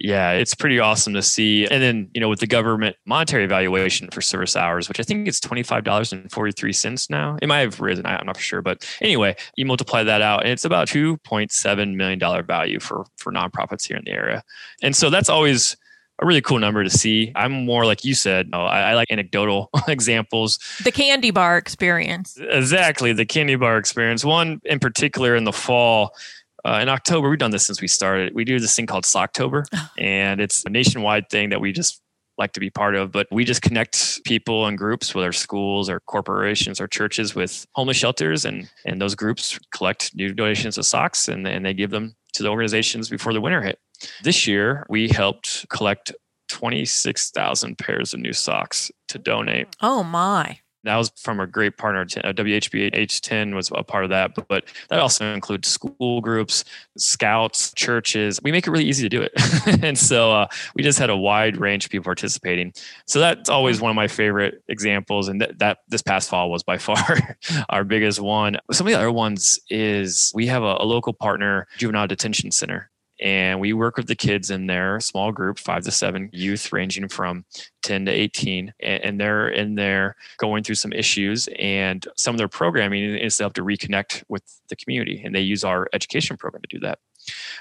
yeah, 0.00 0.32
it's 0.32 0.54
pretty 0.54 0.78
awesome 0.78 1.12
to 1.12 1.22
see. 1.22 1.66
And 1.66 1.82
then, 1.82 2.08
you 2.14 2.20
know, 2.22 2.28
with 2.30 2.40
the 2.40 2.46
government 2.46 2.96
monetary 3.04 3.44
evaluation 3.44 4.08
for 4.10 4.22
service 4.22 4.56
hours, 4.56 4.88
which 4.88 4.98
I 4.98 5.02
think 5.02 5.28
it's 5.28 5.40
$25.43 5.40 7.10
now. 7.10 7.36
It 7.42 7.46
might 7.46 7.58
have 7.58 7.80
risen, 7.80 8.06
I'm 8.06 8.24
not 8.24 8.38
sure. 8.38 8.62
But 8.62 8.88
anyway, 9.02 9.36
you 9.56 9.66
multiply 9.66 10.02
that 10.02 10.22
out 10.22 10.42
and 10.42 10.52
it's 10.52 10.64
about 10.64 10.88
$2.7 10.88 11.94
million 11.94 12.46
value 12.46 12.80
for, 12.80 13.04
for 13.18 13.30
nonprofits 13.30 13.86
here 13.86 13.98
in 13.98 14.04
the 14.06 14.12
area. 14.12 14.42
And 14.82 14.96
so 14.96 15.10
that's 15.10 15.28
always 15.28 15.76
a 16.18 16.26
really 16.26 16.40
cool 16.40 16.58
number 16.58 16.82
to 16.82 16.90
see. 16.90 17.32
I'm 17.36 17.66
more 17.66 17.84
like 17.84 18.02
you 18.02 18.14
said, 18.14 18.48
I, 18.54 18.58
I 18.58 18.94
like 18.94 19.10
anecdotal 19.10 19.68
examples. 19.88 20.58
The 20.82 20.92
candy 20.92 21.30
bar 21.30 21.58
experience. 21.58 22.38
Exactly. 22.40 23.12
The 23.12 23.26
candy 23.26 23.56
bar 23.56 23.76
experience. 23.76 24.24
One 24.24 24.60
in 24.64 24.78
particular 24.78 25.36
in 25.36 25.44
the 25.44 25.52
fall, 25.52 26.14
uh, 26.64 26.78
in 26.82 26.88
October, 26.88 27.28
we've 27.28 27.38
done 27.38 27.50
this 27.50 27.66
since 27.66 27.80
we 27.80 27.88
started. 27.88 28.34
We 28.34 28.44
do 28.44 28.58
this 28.58 28.74
thing 28.74 28.86
called 28.86 29.04
Socktober, 29.04 29.64
and 29.98 30.40
it's 30.40 30.64
a 30.64 30.70
nationwide 30.70 31.28
thing 31.30 31.50
that 31.50 31.60
we 31.60 31.72
just 31.72 32.00
like 32.38 32.52
to 32.52 32.60
be 32.60 32.70
part 32.70 32.94
of. 32.94 33.12
But 33.12 33.26
we 33.30 33.44
just 33.44 33.62
connect 33.62 34.24
people 34.24 34.66
and 34.66 34.76
groups, 34.76 35.14
whether 35.14 35.32
schools 35.32 35.88
or 35.88 36.00
corporations 36.00 36.80
or 36.80 36.88
churches, 36.88 37.34
with 37.34 37.66
homeless 37.74 37.96
shelters, 37.96 38.44
and 38.44 38.68
and 38.84 39.00
those 39.00 39.14
groups 39.14 39.58
collect 39.72 40.14
new 40.14 40.32
donations 40.32 40.78
of 40.78 40.86
socks, 40.86 41.28
and 41.28 41.46
and 41.46 41.64
they 41.64 41.74
give 41.74 41.90
them 41.90 42.14
to 42.34 42.42
the 42.42 42.48
organizations 42.48 43.08
before 43.08 43.32
the 43.32 43.40
winter 43.40 43.62
hit. 43.62 43.78
This 44.22 44.46
year, 44.46 44.86
we 44.88 45.08
helped 45.08 45.68
collect 45.68 46.12
26,000 46.48 47.78
pairs 47.78 48.14
of 48.14 48.20
new 48.20 48.32
socks 48.32 48.90
to 49.08 49.18
donate. 49.18 49.68
Oh 49.80 50.02
my. 50.02 50.58
That 50.84 50.96
was 50.96 51.12
from 51.16 51.40
a 51.40 51.46
great 51.46 51.76
partner. 51.76 52.04
WHB 52.04 52.86
810 52.86 53.54
was 53.54 53.70
a 53.74 53.82
part 53.82 54.04
of 54.04 54.10
that, 54.10 54.32
but, 54.48 54.64
that 54.88 54.98
also 54.98 55.32
includes 55.32 55.68
school 55.68 56.20
groups, 56.20 56.64
scouts, 56.96 57.72
churches. 57.74 58.40
We 58.42 58.52
make 58.52 58.66
it 58.66 58.70
really 58.70 58.84
easy 58.84 59.02
to 59.02 59.08
do 59.08 59.22
it. 59.22 59.32
and 59.84 59.96
so 59.96 60.32
uh, 60.32 60.46
we 60.74 60.82
just 60.82 60.98
had 60.98 61.10
a 61.10 61.16
wide 61.16 61.56
range 61.56 61.84
of 61.84 61.90
people 61.90 62.04
participating. 62.04 62.72
So 63.06 63.20
that's 63.20 63.48
always 63.48 63.80
one 63.80 63.90
of 63.90 63.96
my 63.96 64.08
favorite 64.08 64.62
examples. 64.68 65.28
And 65.28 65.40
that, 65.40 65.58
that 65.58 65.78
this 65.88 66.02
past 66.02 66.28
fall 66.28 66.50
was 66.50 66.62
by 66.62 66.78
far 66.78 67.36
our 67.68 67.84
biggest 67.84 68.20
one. 68.20 68.56
Some 68.72 68.86
of 68.86 68.92
the 68.92 68.98
other 68.98 69.12
ones 69.12 69.60
is 69.70 70.32
we 70.34 70.46
have 70.46 70.62
a, 70.62 70.76
a 70.80 70.84
local 70.84 71.12
partner, 71.12 71.66
Juvenile 71.78 72.06
Detention 72.06 72.50
Center 72.50 72.89
and 73.20 73.60
we 73.60 73.72
work 73.72 73.96
with 73.96 74.06
the 74.06 74.14
kids 74.16 74.50
in 74.50 74.66
their 74.66 74.98
small 75.00 75.32
group 75.32 75.58
five 75.58 75.84
to 75.84 75.90
seven 75.90 76.30
youth 76.32 76.72
ranging 76.72 77.08
from 77.08 77.44
10 77.82 78.06
to 78.06 78.10
18 78.10 78.72
and 78.80 79.20
they're 79.20 79.48
in 79.48 79.74
there 79.74 80.16
going 80.38 80.62
through 80.62 80.74
some 80.74 80.92
issues 80.92 81.48
and 81.58 82.06
some 82.16 82.34
of 82.34 82.38
their 82.38 82.48
programming 82.48 83.16
is 83.16 83.36
to 83.36 83.44
help 83.44 83.54
to 83.54 83.62
reconnect 83.62 84.24
with 84.28 84.42
the 84.68 84.76
community 84.76 85.22
and 85.24 85.34
they 85.34 85.40
use 85.40 85.64
our 85.64 85.88
education 85.92 86.36
program 86.36 86.62
to 86.62 86.76
do 86.76 86.80
that 86.80 86.98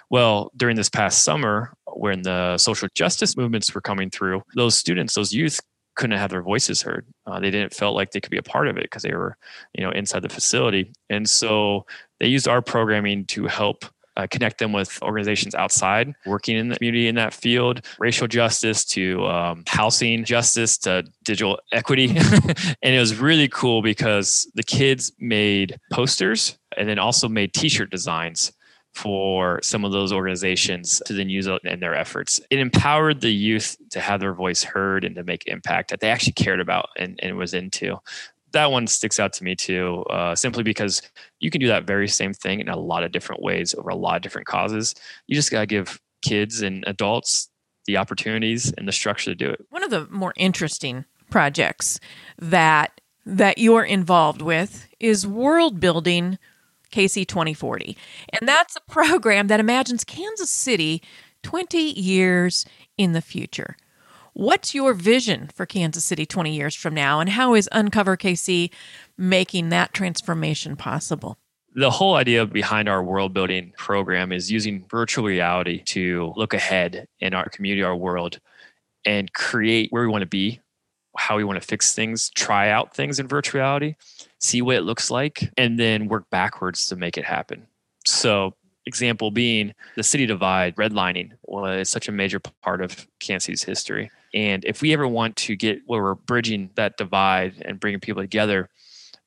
well 0.09 0.51
during 0.55 0.75
this 0.75 0.89
past 0.89 1.23
summer 1.23 1.73
when 1.93 2.21
the 2.21 2.57
social 2.57 2.87
justice 2.95 3.35
movements 3.35 3.73
were 3.73 3.81
coming 3.81 4.09
through 4.09 4.41
those 4.55 4.75
students 4.75 5.15
those 5.15 5.33
youth 5.33 5.59
couldn't 5.99 6.17
have 6.17 6.29
their 6.29 6.41
voices 6.41 6.81
heard. 6.81 7.05
Uh, 7.25 7.41
they 7.41 7.51
didn't 7.51 7.73
felt 7.73 7.93
like 7.93 8.11
they 8.11 8.21
could 8.21 8.31
be 8.31 8.37
a 8.37 8.43
part 8.43 8.69
of 8.69 8.77
it 8.77 8.83
because 8.83 9.03
they 9.03 9.13
were, 9.13 9.35
you 9.73 9.83
know, 9.83 9.91
inside 9.91 10.21
the 10.21 10.29
facility. 10.29 10.93
And 11.09 11.29
so 11.29 11.85
they 12.21 12.27
used 12.27 12.47
our 12.47 12.61
programming 12.61 13.25
to 13.25 13.47
help 13.47 13.83
uh, 14.19 14.27
connect 14.27 14.57
them 14.57 14.73
with 14.73 15.01
organizations 15.01 15.55
outside 15.55 16.13
working 16.25 16.57
in 16.57 16.67
the 16.67 16.75
community 16.75 17.07
in 17.07 17.15
that 17.15 17.33
field, 17.33 17.85
racial 17.99 18.27
justice 18.27 18.83
to 18.83 19.25
um, 19.25 19.63
housing 19.67 20.25
justice 20.25 20.77
to 20.77 21.05
digital 21.23 21.57
equity. 21.71 22.09
and 22.83 22.95
it 22.95 22.99
was 22.99 23.15
really 23.15 23.47
cool 23.47 23.81
because 23.81 24.51
the 24.55 24.63
kids 24.63 25.13
made 25.19 25.79
posters 25.91 26.57
and 26.77 26.89
then 26.89 26.99
also 26.99 27.29
made 27.29 27.53
t 27.53 27.69
shirt 27.69 27.89
designs 27.89 28.51
for 28.93 29.61
some 29.61 29.85
of 29.85 29.91
those 29.91 30.11
organizations 30.11 31.01
to 31.05 31.13
then 31.13 31.29
use 31.29 31.47
it 31.47 31.61
in 31.63 31.79
their 31.79 31.95
efforts. 31.95 32.41
It 32.49 32.59
empowered 32.59 33.21
the 33.21 33.31
youth 33.31 33.77
to 33.91 34.01
have 34.01 34.19
their 34.19 34.33
voice 34.33 34.63
heard 34.63 35.05
and 35.05 35.15
to 35.15 35.23
make 35.23 35.47
impact 35.47 35.91
that 35.91 36.01
they 36.01 36.09
actually 36.09 36.33
cared 36.33 36.59
about 36.59 36.89
and, 36.97 37.17
and 37.23 37.37
was 37.37 37.53
into 37.53 37.99
that 38.51 38.71
one 38.71 38.87
sticks 38.87 39.19
out 39.19 39.33
to 39.33 39.43
me 39.43 39.55
too, 39.55 40.03
uh, 40.09 40.35
simply 40.35 40.63
because 40.63 41.01
you 41.39 41.49
can 41.49 41.61
do 41.61 41.67
that 41.67 41.85
very 41.85 42.07
same 42.07 42.33
thing 42.33 42.59
in 42.59 42.69
a 42.69 42.77
lot 42.77 43.03
of 43.03 43.11
different 43.11 43.41
ways 43.41 43.73
over 43.77 43.89
a 43.89 43.95
lot 43.95 44.17
of 44.17 44.21
different 44.21 44.47
causes. 44.47 44.95
You 45.27 45.35
just 45.35 45.51
got 45.51 45.61
to 45.61 45.65
give 45.65 45.99
kids 46.21 46.61
and 46.61 46.83
adults 46.87 47.49
the 47.85 47.97
opportunities 47.97 48.71
and 48.77 48.87
the 48.87 48.91
structure 48.91 49.31
to 49.31 49.35
do 49.35 49.49
it. 49.49 49.65
One 49.69 49.83
of 49.83 49.89
the 49.89 50.07
more 50.09 50.33
interesting 50.35 51.05
projects 51.29 51.99
that 52.37 53.01
that 53.25 53.57
you're 53.57 53.83
involved 53.83 54.41
with 54.41 54.87
is 54.99 55.27
world 55.27 55.79
building 55.79 56.39
KC 56.91 57.27
2040. 57.27 57.95
And 58.29 58.47
that's 58.47 58.75
a 58.75 58.91
program 58.91 59.47
that 59.47 59.59
imagines 59.59 60.03
Kansas 60.03 60.49
City 60.49 61.03
20 61.43 61.77
years 61.77 62.65
in 62.97 63.13
the 63.13 63.21
future. 63.21 63.77
What's 64.33 64.73
your 64.73 64.93
vision 64.93 65.49
for 65.53 65.65
Kansas 65.65 66.03
City 66.05 66.25
20 66.25 66.55
years 66.55 66.73
from 66.75 66.93
now, 66.93 67.19
and 67.19 67.29
how 67.29 67.55
is 67.55 67.67
Uncover 67.71 68.15
KC 68.15 68.71
making 69.19 69.69
that 69.69 69.93
transformation 69.93 70.77
possible? 70.77 71.37
The 71.75 71.91
whole 71.91 72.15
idea 72.15 72.45
behind 72.45 72.89
our 72.89 73.03
world 73.03 73.33
building 73.33 73.73
program 73.77 74.31
is 74.31 74.49
using 74.49 74.85
virtual 74.89 75.25
reality 75.25 75.83
to 75.87 76.33
look 76.35 76.53
ahead 76.53 77.07
in 77.19 77.33
our 77.33 77.47
community, 77.49 77.83
our 77.83 77.95
world, 77.95 78.39
and 79.05 79.31
create 79.33 79.91
where 79.91 80.03
we 80.03 80.09
want 80.09 80.21
to 80.21 80.27
be, 80.27 80.61
how 81.17 81.37
we 81.37 81.43
want 81.43 81.61
to 81.61 81.67
fix 81.67 81.93
things, 81.93 82.31
try 82.31 82.69
out 82.69 82.95
things 82.95 83.19
in 83.19 83.27
virtual 83.27 83.59
reality, 83.59 83.95
see 84.39 84.61
what 84.61 84.77
it 84.77 84.81
looks 84.81 85.11
like, 85.11 85.51
and 85.57 85.77
then 85.77 86.07
work 86.07 86.29
backwards 86.29 86.87
to 86.87 86.95
make 86.95 87.17
it 87.17 87.25
happen. 87.25 87.67
So 88.05 88.55
example 88.85 89.31
being 89.31 89.73
the 89.95 90.03
city 90.03 90.25
divide 90.25 90.75
redlining 90.75 91.31
was 91.43 91.89
such 91.89 92.07
a 92.07 92.11
major 92.11 92.39
part 92.39 92.81
of 92.81 93.05
Kansas 93.19 93.45
City's 93.45 93.63
history. 93.63 94.11
And 94.33 94.63
if 94.65 94.81
we 94.81 94.93
ever 94.93 95.07
want 95.07 95.35
to 95.37 95.55
get 95.55 95.81
where 95.85 96.01
we're 96.01 96.15
bridging 96.15 96.69
that 96.75 96.97
divide 96.97 97.61
and 97.65 97.79
bringing 97.79 97.99
people 97.99 98.23
together, 98.23 98.69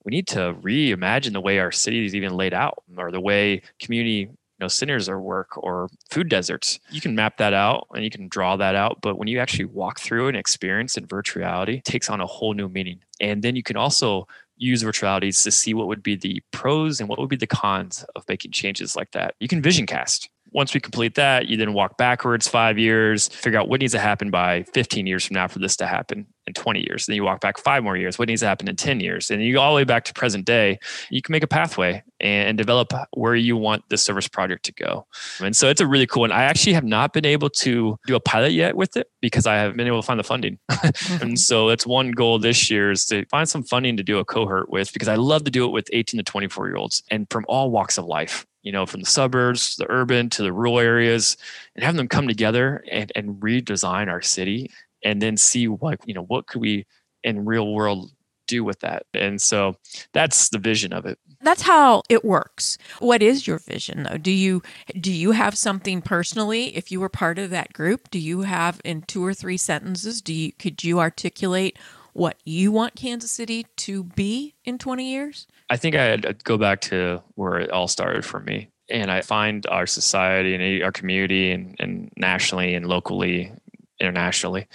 we 0.05 0.11
need 0.11 0.27
to 0.29 0.55
reimagine 0.63 1.33
the 1.33 1.41
way 1.41 1.59
our 1.59 1.73
city 1.73 2.05
is 2.05 2.15
even 2.15 2.37
laid 2.37 2.55
out 2.55 2.83
or 2.97 3.11
the 3.11 3.21
way 3.21 3.63
community 3.79 4.29
you 4.29 4.37
know 4.61 4.69
centers 4.69 5.09
are 5.09 5.21
work 5.21 5.57
or 5.57 5.89
food 6.11 6.29
deserts. 6.29 6.79
You 6.91 7.01
can 7.01 7.15
map 7.15 7.39
that 7.39 7.53
out 7.55 7.89
and 7.95 8.05
you 8.05 8.11
can 8.11 8.29
draw 8.29 8.57
that 8.57 8.75
out 8.75 9.01
but 9.03 9.19
when 9.19 9.29
you 9.29 9.39
actually 9.39 9.67
walk 9.67 10.01
through 10.01 10.29
and 10.29 10.37
experience 10.37 10.97
in 10.97 11.07
virtual 11.07 11.41
reality 11.41 11.79
it 11.79 11.85
takes 11.85 12.09
on 12.11 12.21
a 12.21 12.27
whole 12.27 12.55
new 12.55 12.69
meaning. 12.69 13.01
And 13.21 13.43
then 13.43 13.57
you 13.57 13.63
can 13.63 13.77
also 13.77 14.27
use 14.57 14.85
virtualities 14.85 15.43
to 15.43 15.51
see 15.51 15.75
what 15.75 15.89
would 15.89 16.03
be 16.03 16.15
the 16.15 16.41
pros 16.53 17.01
and 17.01 17.09
what 17.09 17.19
would 17.19 17.29
be 17.29 17.37
the 17.37 17.47
cons 17.47 18.05
of 18.15 18.25
making 18.29 18.53
changes 18.53 18.95
like 18.95 19.11
that. 19.13 19.35
You 19.41 19.49
can 19.49 19.61
vision 19.61 19.87
cast 19.87 20.29
once 20.53 20.75
we 20.75 20.81
complete 20.81 21.15
that, 21.15 21.49
you 21.49 21.57
then 21.57 21.73
walk 21.73 21.97
backwards 21.97 22.47
five 22.47 22.79
years, 22.79 23.29
figure 23.29 23.59
out 23.59 23.69
what 23.69 23.81
needs 23.81 23.93
to 23.93 23.99
happen 23.99 24.31
by 24.31 24.63
15 24.75 25.07
years 25.07 25.27
from 25.27 25.35
now 25.35 25.49
for 25.49 25.59
this 25.59 25.77
to 25.77 25.87
happen 25.87 26.27
in 26.47 26.53
20 26.53 26.81
years. 26.81 27.07
Then 27.07 27.17
you 27.17 27.25
walk 27.25 27.41
back 27.41 27.59
five 27.59 27.83
more 27.83 27.97
years, 27.97 28.19
what 28.19 28.29
needs 28.29 28.41
to 28.41 28.47
happen 28.47 28.69
in 28.69 28.77
10 28.77 29.01
years. 29.01 29.31
And 29.31 29.43
you 29.43 29.55
go 29.55 29.61
all 29.61 29.73
the 29.73 29.77
way 29.77 29.85
back 29.85 30.05
to 30.05 30.13
present 30.15 30.45
day. 30.45 30.79
You 31.11 31.23
can 31.23 31.33
make 31.33 31.43
a 31.43 31.49
pathway 31.49 32.03
and 32.21 32.59
develop 32.59 32.93
where 33.13 33.35
you 33.35 33.57
want 33.57 33.89
the 33.89 33.97
service 33.97 34.29
project 34.29 34.65
to 34.67 34.73
go. 34.73 35.07
And 35.41 35.57
so 35.57 35.69
it's 35.69 35.81
a 35.81 35.87
really 35.87 36.07
cool 36.07 36.23
one. 36.23 36.33
I 36.33 36.45
actually 36.45 36.73
have 36.75 36.85
not 36.85 37.13
been 37.13 37.27
able 37.27 37.51
to 37.51 37.99
do 38.07 38.15
a 38.15 38.21
pilot 38.21 38.53
yet 38.53 38.77
with 38.77 38.97
it 38.97 39.09
because 39.21 39.47
I 39.47 39.57
haven't 39.57 39.77
been 39.77 39.87
able 39.87 40.03
to 40.03 40.07
find 40.07 40.19
the 40.19 40.25
funding. 40.25 40.59
and 41.21 41.39
so 41.39 41.69
it's 41.69 41.87
one 41.87 42.11
goal 42.11 42.39
this 42.39 42.71
year 42.71 42.91
is 42.91 43.07
to 43.07 43.25
find 43.27 43.49
some 43.49 43.63
funding 43.63 43.97
to 43.97 44.03
do 44.03 44.19
a 44.19 44.25
cohort 44.25 44.71
with 44.71 44.93
because 44.93 45.09
I 45.09 45.15
love 45.15 45.45
to 45.45 45.51
do 45.51 45.65
it 45.65 45.71
with 45.71 45.89
18 45.93 46.19
to 46.19 46.25
24 46.25 46.69
year 46.69 46.77
olds 46.77 47.03
and 47.11 47.27
from 47.31 47.45
all 47.49 47.71
walks 47.71 47.99
of 47.99 48.05
life 48.05 48.47
you 48.63 48.73
know, 48.73 48.87
from 48.87 49.01
the 49.01 49.07
suburbs, 49.07 49.77
the 49.77 49.91
urban 49.91 50.31
to 50.31 50.43
the 50.43 50.53
rural 50.53 50.79
areas, 50.79 51.37
and 51.75 51.85
having 51.85 51.97
them 51.97 52.09
come 52.09 52.29
together 52.29 52.85
and, 52.91 53.13
and 53.15 53.41
redesign 53.41 54.09
our 54.09 54.23
city 54.23 54.71
and 55.05 55.21
then 55.21 55.37
see 55.37 55.69
what, 55.69 55.99
you 56.07 56.15
know, 56.15 56.25
what 56.25 56.47
could 56.47 56.61
we 56.61 56.87
in 57.25 57.45
real 57.45 57.73
world 57.73 58.11
do 58.47 58.65
with 58.65 58.81
that. 58.81 59.07
And 59.15 59.41
so 59.41 59.77
that's 60.13 60.49
the 60.51 60.59
vision 60.59 60.93
of 60.93 61.07
it. 61.07 61.19
that's 61.41 61.63
how 61.63 62.03
it 62.09 62.25
works. 62.25 62.77
What 62.99 63.23
is 63.23 63.47
your 63.47 63.59
vision 63.59 64.05
though? 64.05 64.19
Do 64.19 64.31
you 64.31 64.63
do 65.01 65.13
you 65.13 65.33
have 65.33 65.57
something 65.57 66.03
personally 66.03 66.77
if 66.77 66.93
you 66.93 67.01
were 67.01 67.09
part 67.09 67.39
of 67.39 67.51
that 67.51 67.73
group? 67.73 68.11
Do 68.11 68.19
you 68.19 68.43
have 68.43 68.81
in 68.85 69.03
two 69.03 69.25
or 69.25 69.35
three 69.35 69.57
sentences 69.57 70.21
do 70.21 70.35
you 70.35 70.53
could 70.53 70.85
you 70.85 71.01
articulate 71.01 71.79
what 72.13 72.37
you 72.45 72.73
want 72.73 72.95
Kansas 72.95 73.31
City 73.31 73.67
to 73.77 74.05
be 74.05 74.55
in 74.65 74.79
20 74.79 75.11
years? 75.11 75.47
I 75.71 75.77
think 75.77 75.97
I'd 75.97 76.27
uh, 76.27 76.33
go 76.45 76.59
back 76.59 76.81
to 76.83 77.23
where 77.35 77.59
it 77.59 77.71
all 77.71 77.89
started 77.89 78.25
for 78.25 78.41
me. 78.41 78.69
And 78.91 79.11
I 79.11 79.23
find 79.23 79.67
our 79.69 79.87
society 79.87 80.55
and 80.55 80.83
our 80.83 80.93
community 80.93 81.51
and, 81.51 81.77
and 81.79 82.13
nationally 82.17 82.75
and 82.75 82.87
locally, 82.87 83.53
internationally, 84.01 84.67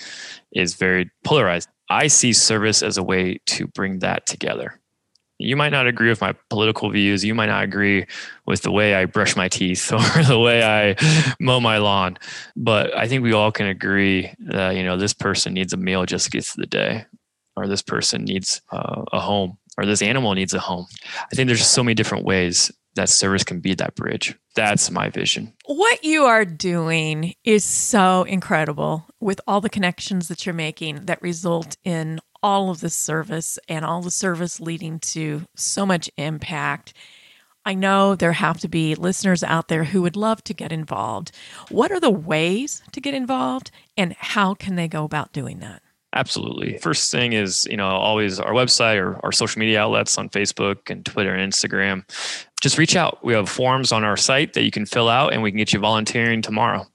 is 0.51 0.74
very 0.75 1.12
polarized. 1.24 1.70
I 1.89 2.08
see 2.08 2.34
service 2.34 2.82
as 2.82 2.98
a 2.98 3.03
way 3.03 3.39
to 3.46 3.67
bring 3.67 4.00
that 4.00 4.25
together 4.25 4.79
you 5.39 5.56
might 5.56 5.70
not 5.70 5.88
agree 5.88 6.10
with 6.10 6.22
my 6.22 6.34
political 6.50 6.89
views. 6.89 7.24
You 7.24 7.36
might 7.36 7.48
not 7.48 7.63
agree 7.63 8.06
with 8.46 8.63
the 8.63 8.72
way 8.72 8.96
I 8.96 9.06
brush 9.06 9.36
my 9.36 9.48
teeth 9.48 9.91
or 9.94 10.24
the 10.24 10.39
way 10.39 10.63
I 10.63 10.96
mow 11.39 11.60
my 11.60 11.77
lawn. 11.77 12.17
But 12.56 12.96
I 12.96 13.08
think 13.08 13.24
we 13.24 13.34
all 13.34 13.51
can 13.51 13.67
agree 13.67 14.34
that, 14.39 14.75
you 14.75 14.84
know, 14.84 14.98
this 14.98 15.13
person 15.13 15.53
needs 15.53 15.74
a 15.74 15.77
meal 15.77 16.06
just 16.06 16.25
to 16.25 16.32
get 16.32 16.46
through 16.46 16.63
the 16.63 16.67
day, 16.67 17.06
or 17.57 17.67
this 17.67 17.81
person 17.81 18.23
needs 18.23 18.61
uh, 18.71 19.03
a 19.11 19.19
home, 19.19 19.57
or 19.77 19.85
this 19.85 20.01
animal 20.01 20.33
needs 20.33 20.53
a 20.53 20.59
home. 20.59 20.85
I 21.31 21.35
think 21.35 21.47
there's 21.47 21.65
so 21.65 21.83
many 21.83 21.95
different 21.95 22.23
ways 22.23 22.71
that 22.95 23.09
service 23.09 23.43
can 23.43 23.59
be 23.59 23.75
that 23.75 23.95
bridge. 23.95 24.35
That's 24.55 24.89
my 24.89 25.09
vision. 25.09 25.53
What 25.65 26.03
you 26.03 26.25
are 26.25 26.45
doing 26.45 27.35
is 27.43 27.63
so 27.63 28.23
incredible 28.23 29.05
with 29.19 29.39
all 29.47 29.61
the 29.61 29.69
connections 29.69 30.27
that 30.27 30.45
you're 30.45 30.53
making 30.53 31.05
that 31.05 31.21
result 31.21 31.77
in 31.83 32.19
all 32.43 32.69
of 32.69 32.79
the 32.79 32.89
service 32.89 33.57
and 33.67 33.85
all 33.85 34.01
the 34.01 34.11
service 34.11 34.59
leading 34.59 34.99
to 34.99 35.45
so 35.55 35.85
much 35.85 36.09
impact. 36.17 36.93
I 37.65 37.73
know 37.73 38.15
there 38.15 38.33
have 38.33 38.59
to 38.61 38.67
be 38.67 38.95
listeners 38.95 39.43
out 39.43 39.67
there 39.67 39.83
who 39.83 40.01
would 40.01 40.15
love 40.15 40.43
to 40.45 40.53
get 40.53 40.71
involved. 40.71 41.31
What 41.69 41.91
are 41.91 41.99
the 41.99 42.09
ways 42.09 42.81
to 42.93 43.01
get 43.01 43.13
involved 43.13 43.71
and 43.97 44.13
how 44.13 44.53
can 44.53 44.75
they 44.75 44.87
go 44.87 45.03
about 45.03 45.33
doing 45.33 45.59
that? 45.59 45.81
Absolutely. 46.17 46.79
First 46.79 47.12
thing 47.12 47.33
is, 47.33 47.67
you 47.69 47.77
know, 47.77 47.86
always 47.86 48.39
our 48.39 48.51
website 48.51 48.97
or 49.00 49.24
our 49.24 49.31
social 49.31 49.59
media 49.59 49.81
outlets 49.81 50.17
on 50.17 50.29
Facebook 50.29 50.89
and 50.89 51.05
Twitter 51.05 51.31
and 51.36 51.53
Instagram. 51.53 52.09
Just 52.59 52.79
reach 52.79 52.95
out. 52.95 53.24
We 53.24 53.36
have 53.36 53.47
forms 53.47 53.91
on 53.91 54.03
our 54.03 54.17
site 54.17 54.53
that 54.53 54.63
you 54.63 54.71
can 54.71 54.88
fill 54.88 55.09
out 55.09 55.31
and 55.31 55.43
we 55.43 55.51
can 55.51 55.59
get 55.59 55.74
you 55.74 55.79
volunteering 55.79 56.41
tomorrow. 56.41 56.88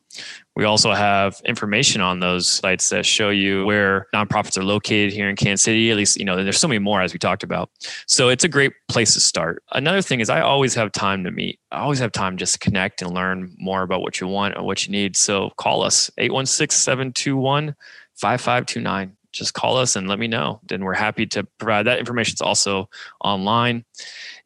We 0.56 0.64
also 0.64 0.92
have 0.92 1.40
information 1.44 2.00
on 2.00 2.18
those 2.18 2.48
sites 2.48 2.88
that 2.88 3.06
show 3.06 3.30
you 3.30 3.64
where 3.64 4.08
nonprofits 4.12 4.58
are 4.58 4.64
located 4.64 5.12
here 5.12 5.28
in 5.28 5.36
Kansas 5.36 5.62
City. 5.62 5.90
At 5.92 5.96
least, 5.96 6.18
you 6.18 6.24
know, 6.24 6.42
there's 6.42 6.58
so 6.58 6.68
many 6.68 6.80
more 6.80 7.00
as 7.00 7.12
we 7.12 7.20
talked 7.20 7.44
about. 7.44 7.70
So 8.06 8.28
it's 8.28 8.42
a 8.42 8.48
great 8.48 8.72
place 8.88 9.14
to 9.14 9.20
start. 9.20 9.62
Another 9.70 10.02
thing 10.02 10.18
is 10.18 10.28
I 10.28 10.40
always 10.40 10.74
have 10.74 10.90
time 10.90 11.22
to 11.24 11.30
meet. 11.30 11.60
I 11.70 11.78
always 11.78 12.00
have 12.00 12.10
time 12.10 12.36
just 12.36 12.54
to 12.54 12.58
connect 12.58 13.00
and 13.02 13.14
learn 13.14 13.54
more 13.56 13.82
about 13.82 14.02
what 14.02 14.20
you 14.20 14.26
want 14.26 14.56
or 14.58 14.64
what 14.64 14.84
you 14.84 14.90
need. 14.90 15.16
So 15.16 15.50
call 15.56 15.82
us 15.82 16.10
816 16.18 16.76
721 16.76 17.76
5529. 18.16 19.16
Just 19.32 19.54
call 19.54 19.78
us 19.78 19.96
and 19.96 20.08
let 20.08 20.18
me 20.18 20.28
know. 20.28 20.60
Then 20.68 20.84
we're 20.84 20.92
happy 20.92 21.26
to 21.28 21.44
provide 21.58 21.86
that 21.86 21.98
information. 21.98 22.32
It's 22.32 22.42
also 22.42 22.90
online. 23.24 23.84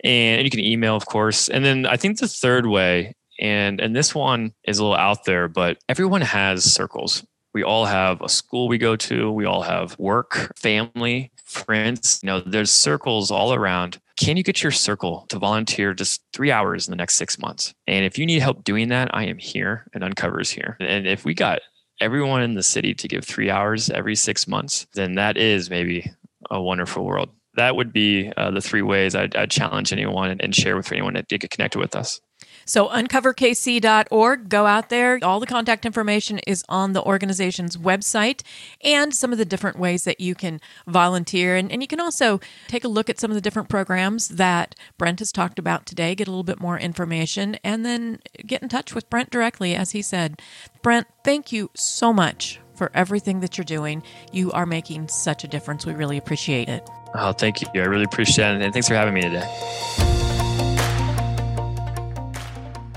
And 0.04 0.44
you 0.44 0.50
can 0.50 0.60
email, 0.60 0.94
of 0.94 1.06
course. 1.06 1.48
And 1.48 1.64
then 1.64 1.86
I 1.86 1.96
think 1.96 2.18
the 2.18 2.28
third 2.28 2.66
way 2.66 3.14
and 3.38 3.80
and 3.80 3.94
this 3.94 4.14
one 4.14 4.52
is 4.64 4.78
a 4.78 4.82
little 4.82 4.96
out 4.96 5.24
there, 5.24 5.48
but 5.48 5.78
everyone 5.88 6.22
has 6.22 6.64
circles. 6.64 7.24
We 7.54 7.62
all 7.62 7.86
have 7.86 8.20
a 8.20 8.28
school 8.28 8.68
we 8.68 8.78
go 8.78 8.96
to, 8.96 9.30
we 9.32 9.46
all 9.46 9.62
have 9.62 9.98
work, 9.98 10.52
family, 10.56 11.32
friends. 11.44 12.20
You 12.22 12.26
know, 12.26 12.40
there's 12.40 12.70
circles 12.70 13.30
all 13.30 13.54
around. 13.54 13.98
Can 14.18 14.36
you 14.36 14.42
get 14.42 14.62
your 14.62 14.72
circle 14.72 15.26
to 15.28 15.38
volunteer 15.38 15.94
just 15.94 16.22
three 16.32 16.50
hours 16.50 16.86
in 16.86 16.92
the 16.92 16.96
next 16.96 17.14
six 17.14 17.38
months? 17.38 17.74
And 17.86 18.04
if 18.04 18.18
you 18.18 18.26
need 18.26 18.40
help 18.40 18.64
doing 18.64 18.88
that, 18.88 19.14
I 19.14 19.24
am 19.24 19.38
here 19.38 19.86
and 19.94 20.04
Uncovers 20.04 20.50
here. 20.50 20.76
And 20.80 21.06
if 21.06 21.24
we 21.24 21.34
got 21.34 21.60
everyone 22.00 22.42
in 22.42 22.54
the 22.54 22.62
city 22.62 22.94
to 22.94 23.08
give 23.08 23.24
three 23.24 23.50
hours 23.50 23.90
every 23.90 24.16
six 24.16 24.46
months, 24.46 24.86
then 24.94 25.14
that 25.14 25.36
is 25.36 25.70
maybe 25.70 26.10
a 26.50 26.60
wonderful 26.60 27.04
world. 27.04 27.30
That 27.54 27.76
would 27.76 27.92
be 27.92 28.32
uh, 28.36 28.50
the 28.50 28.60
three 28.60 28.82
ways 28.82 29.14
I'd, 29.14 29.34
I'd 29.34 29.50
challenge 29.50 29.92
anyone 29.92 30.36
and 30.40 30.54
share 30.54 30.76
with 30.76 30.92
anyone 30.92 31.14
that 31.14 31.28
to 31.28 31.38
get 31.38 31.50
connected 31.50 31.78
with 31.78 31.96
us. 31.96 32.20
So 32.66 32.88
uncoverkc.org, 32.88 34.48
go 34.48 34.66
out 34.66 34.90
there. 34.90 35.18
All 35.22 35.40
the 35.40 35.46
contact 35.46 35.86
information 35.86 36.40
is 36.46 36.64
on 36.68 36.92
the 36.92 37.02
organization's 37.02 37.76
website 37.76 38.42
and 38.82 39.14
some 39.14 39.32
of 39.32 39.38
the 39.38 39.44
different 39.44 39.78
ways 39.78 40.04
that 40.04 40.20
you 40.20 40.34
can 40.34 40.60
volunteer. 40.86 41.56
And, 41.56 41.70
and 41.70 41.80
you 41.80 41.88
can 41.88 42.00
also 42.00 42.40
take 42.66 42.84
a 42.84 42.88
look 42.88 43.08
at 43.08 43.20
some 43.20 43.30
of 43.30 43.36
the 43.36 43.40
different 43.40 43.68
programs 43.68 44.28
that 44.28 44.74
Brent 44.98 45.20
has 45.20 45.30
talked 45.30 45.58
about 45.60 45.86
today, 45.86 46.14
get 46.16 46.26
a 46.26 46.30
little 46.30 46.42
bit 46.42 46.60
more 46.60 46.78
information, 46.78 47.56
and 47.62 47.86
then 47.86 48.18
get 48.44 48.62
in 48.62 48.68
touch 48.68 48.94
with 48.94 49.08
Brent 49.08 49.30
directly, 49.30 49.74
as 49.74 49.92
he 49.92 50.02
said. 50.02 50.42
Brent, 50.82 51.06
thank 51.24 51.52
you 51.52 51.70
so 51.74 52.12
much 52.12 52.60
for 52.74 52.90
everything 52.94 53.40
that 53.40 53.56
you're 53.56 53.64
doing. 53.64 54.02
You 54.32 54.50
are 54.52 54.66
making 54.66 55.08
such 55.08 55.44
a 55.44 55.48
difference. 55.48 55.86
We 55.86 55.94
really 55.94 56.18
appreciate 56.18 56.68
it. 56.68 56.86
Oh, 57.14 57.32
thank 57.32 57.62
you. 57.62 57.68
I 57.74 57.86
really 57.86 58.04
appreciate 58.04 58.56
it. 58.56 58.62
And 58.62 58.72
thanks 58.72 58.88
for 58.88 58.94
having 58.94 59.14
me 59.14 59.22
today. 59.22 60.05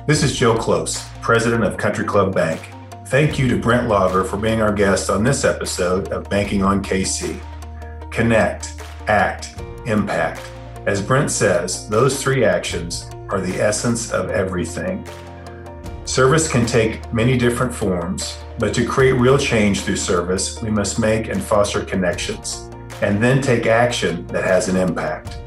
This 0.10 0.24
is 0.24 0.36
Joe 0.36 0.58
Close, 0.58 1.08
president 1.22 1.64
of 1.64 1.78
Country 1.78 2.04
Club 2.04 2.34
Bank. 2.34 2.72
Thank 3.10 3.38
you 3.38 3.48
to 3.48 3.62
Brent 3.62 3.88
Lager 3.88 4.24
for 4.24 4.38
being 4.38 4.60
our 4.60 4.74
guest 4.74 5.08
on 5.08 5.24
this 5.24 5.46
episode 5.46 6.08
of 6.08 6.28
Banking 6.32 6.64
on 6.64 6.84
KC. 6.84 7.40
Connect, 8.10 8.82
act, 9.08 9.62
impact. 9.86 10.42
As 10.88 11.00
Brent 11.00 11.30
says, 11.30 11.88
those 11.90 12.24
three 12.24 12.44
actions 12.44 13.08
are 13.30 13.40
the 13.40 13.62
essence 13.62 14.12
of 14.12 14.32
everything. 14.32 15.08
Service 16.06 16.52
can 16.52 16.66
take 16.66 17.14
many 17.14 17.38
different 17.38 17.72
forms, 17.72 18.40
but 18.58 18.74
to 18.74 18.88
create 18.88 19.12
real 19.12 19.38
change 19.38 19.82
through 19.82 19.98
service, 19.98 20.60
we 20.60 20.72
must 20.72 20.98
make 20.98 21.28
and 21.28 21.40
foster 21.40 21.86
connections, 21.86 22.72
and 23.04 23.24
then 23.24 23.44
take 23.44 23.68
action 23.68 24.26
that 24.26 24.44
has 24.44 24.70
an 24.70 24.76
impact. 24.76 25.38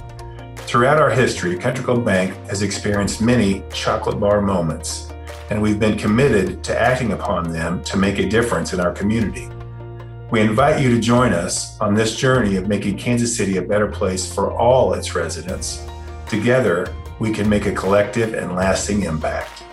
Throughout 0.72 0.96
our 0.96 1.10
history, 1.10 1.58
Country 1.58 1.84
Club 1.84 2.02
Bank 2.02 2.34
has 2.48 2.62
experienced 2.62 3.20
many 3.20 3.62
chocolate 3.74 4.18
bar 4.18 4.40
moments, 4.40 5.12
and 5.50 5.60
we've 5.60 5.78
been 5.78 5.98
committed 5.98 6.64
to 6.64 6.80
acting 6.80 7.12
upon 7.12 7.52
them 7.52 7.84
to 7.84 7.98
make 7.98 8.18
a 8.18 8.26
difference 8.26 8.72
in 8.72 8.80
our 8.80 8.90
community. 8.90 9.50
We 10.30 10.40
invite 10.40 10.80
you 10.80 10.88
to 10.88 10.98
join 10.98 11.34
us 11.34 11.78
on 11.78 11.92
this 11.92 12.16
journey 12.16 12.56
of 12.56 12.68
making 12.68 12.96
Kansas 12.96 13.36
City 13.36 13.58
a 13.58 13.62
better 13.62 13.86
place 13.86 14.32
for 14.32 14.50
all 14.50 14.94
its 14.94 15.14
residents. 15.14 15.84
Together, 16.26 16.86
we 17.18 17.34
can 17.34 17.50
make 17.50 17.66
a 17.66 17.74
collective 17.74 18.32
and 18.32 18.56
lasting 18.56 19.02
impact. 19.02 19.64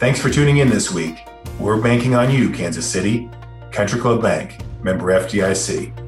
Thanks 0.00 0.18
for 0.18 0.28
tuning 0.28 0.56
in 0.56 0.68
this 0.68 0.90
week. 0.90 1.24
We're 1.60 1.80
banking 1.80 2.16
on 2.16 2.32
you, 2.32 2.50
Kansas 2.50 2.84
City. 2.84 3.30
Country 3.70 4.00
Club 4.00 4.20
Bank, 4.20 4.58
member 4.82 5.06
FDIC. 5.12 6.01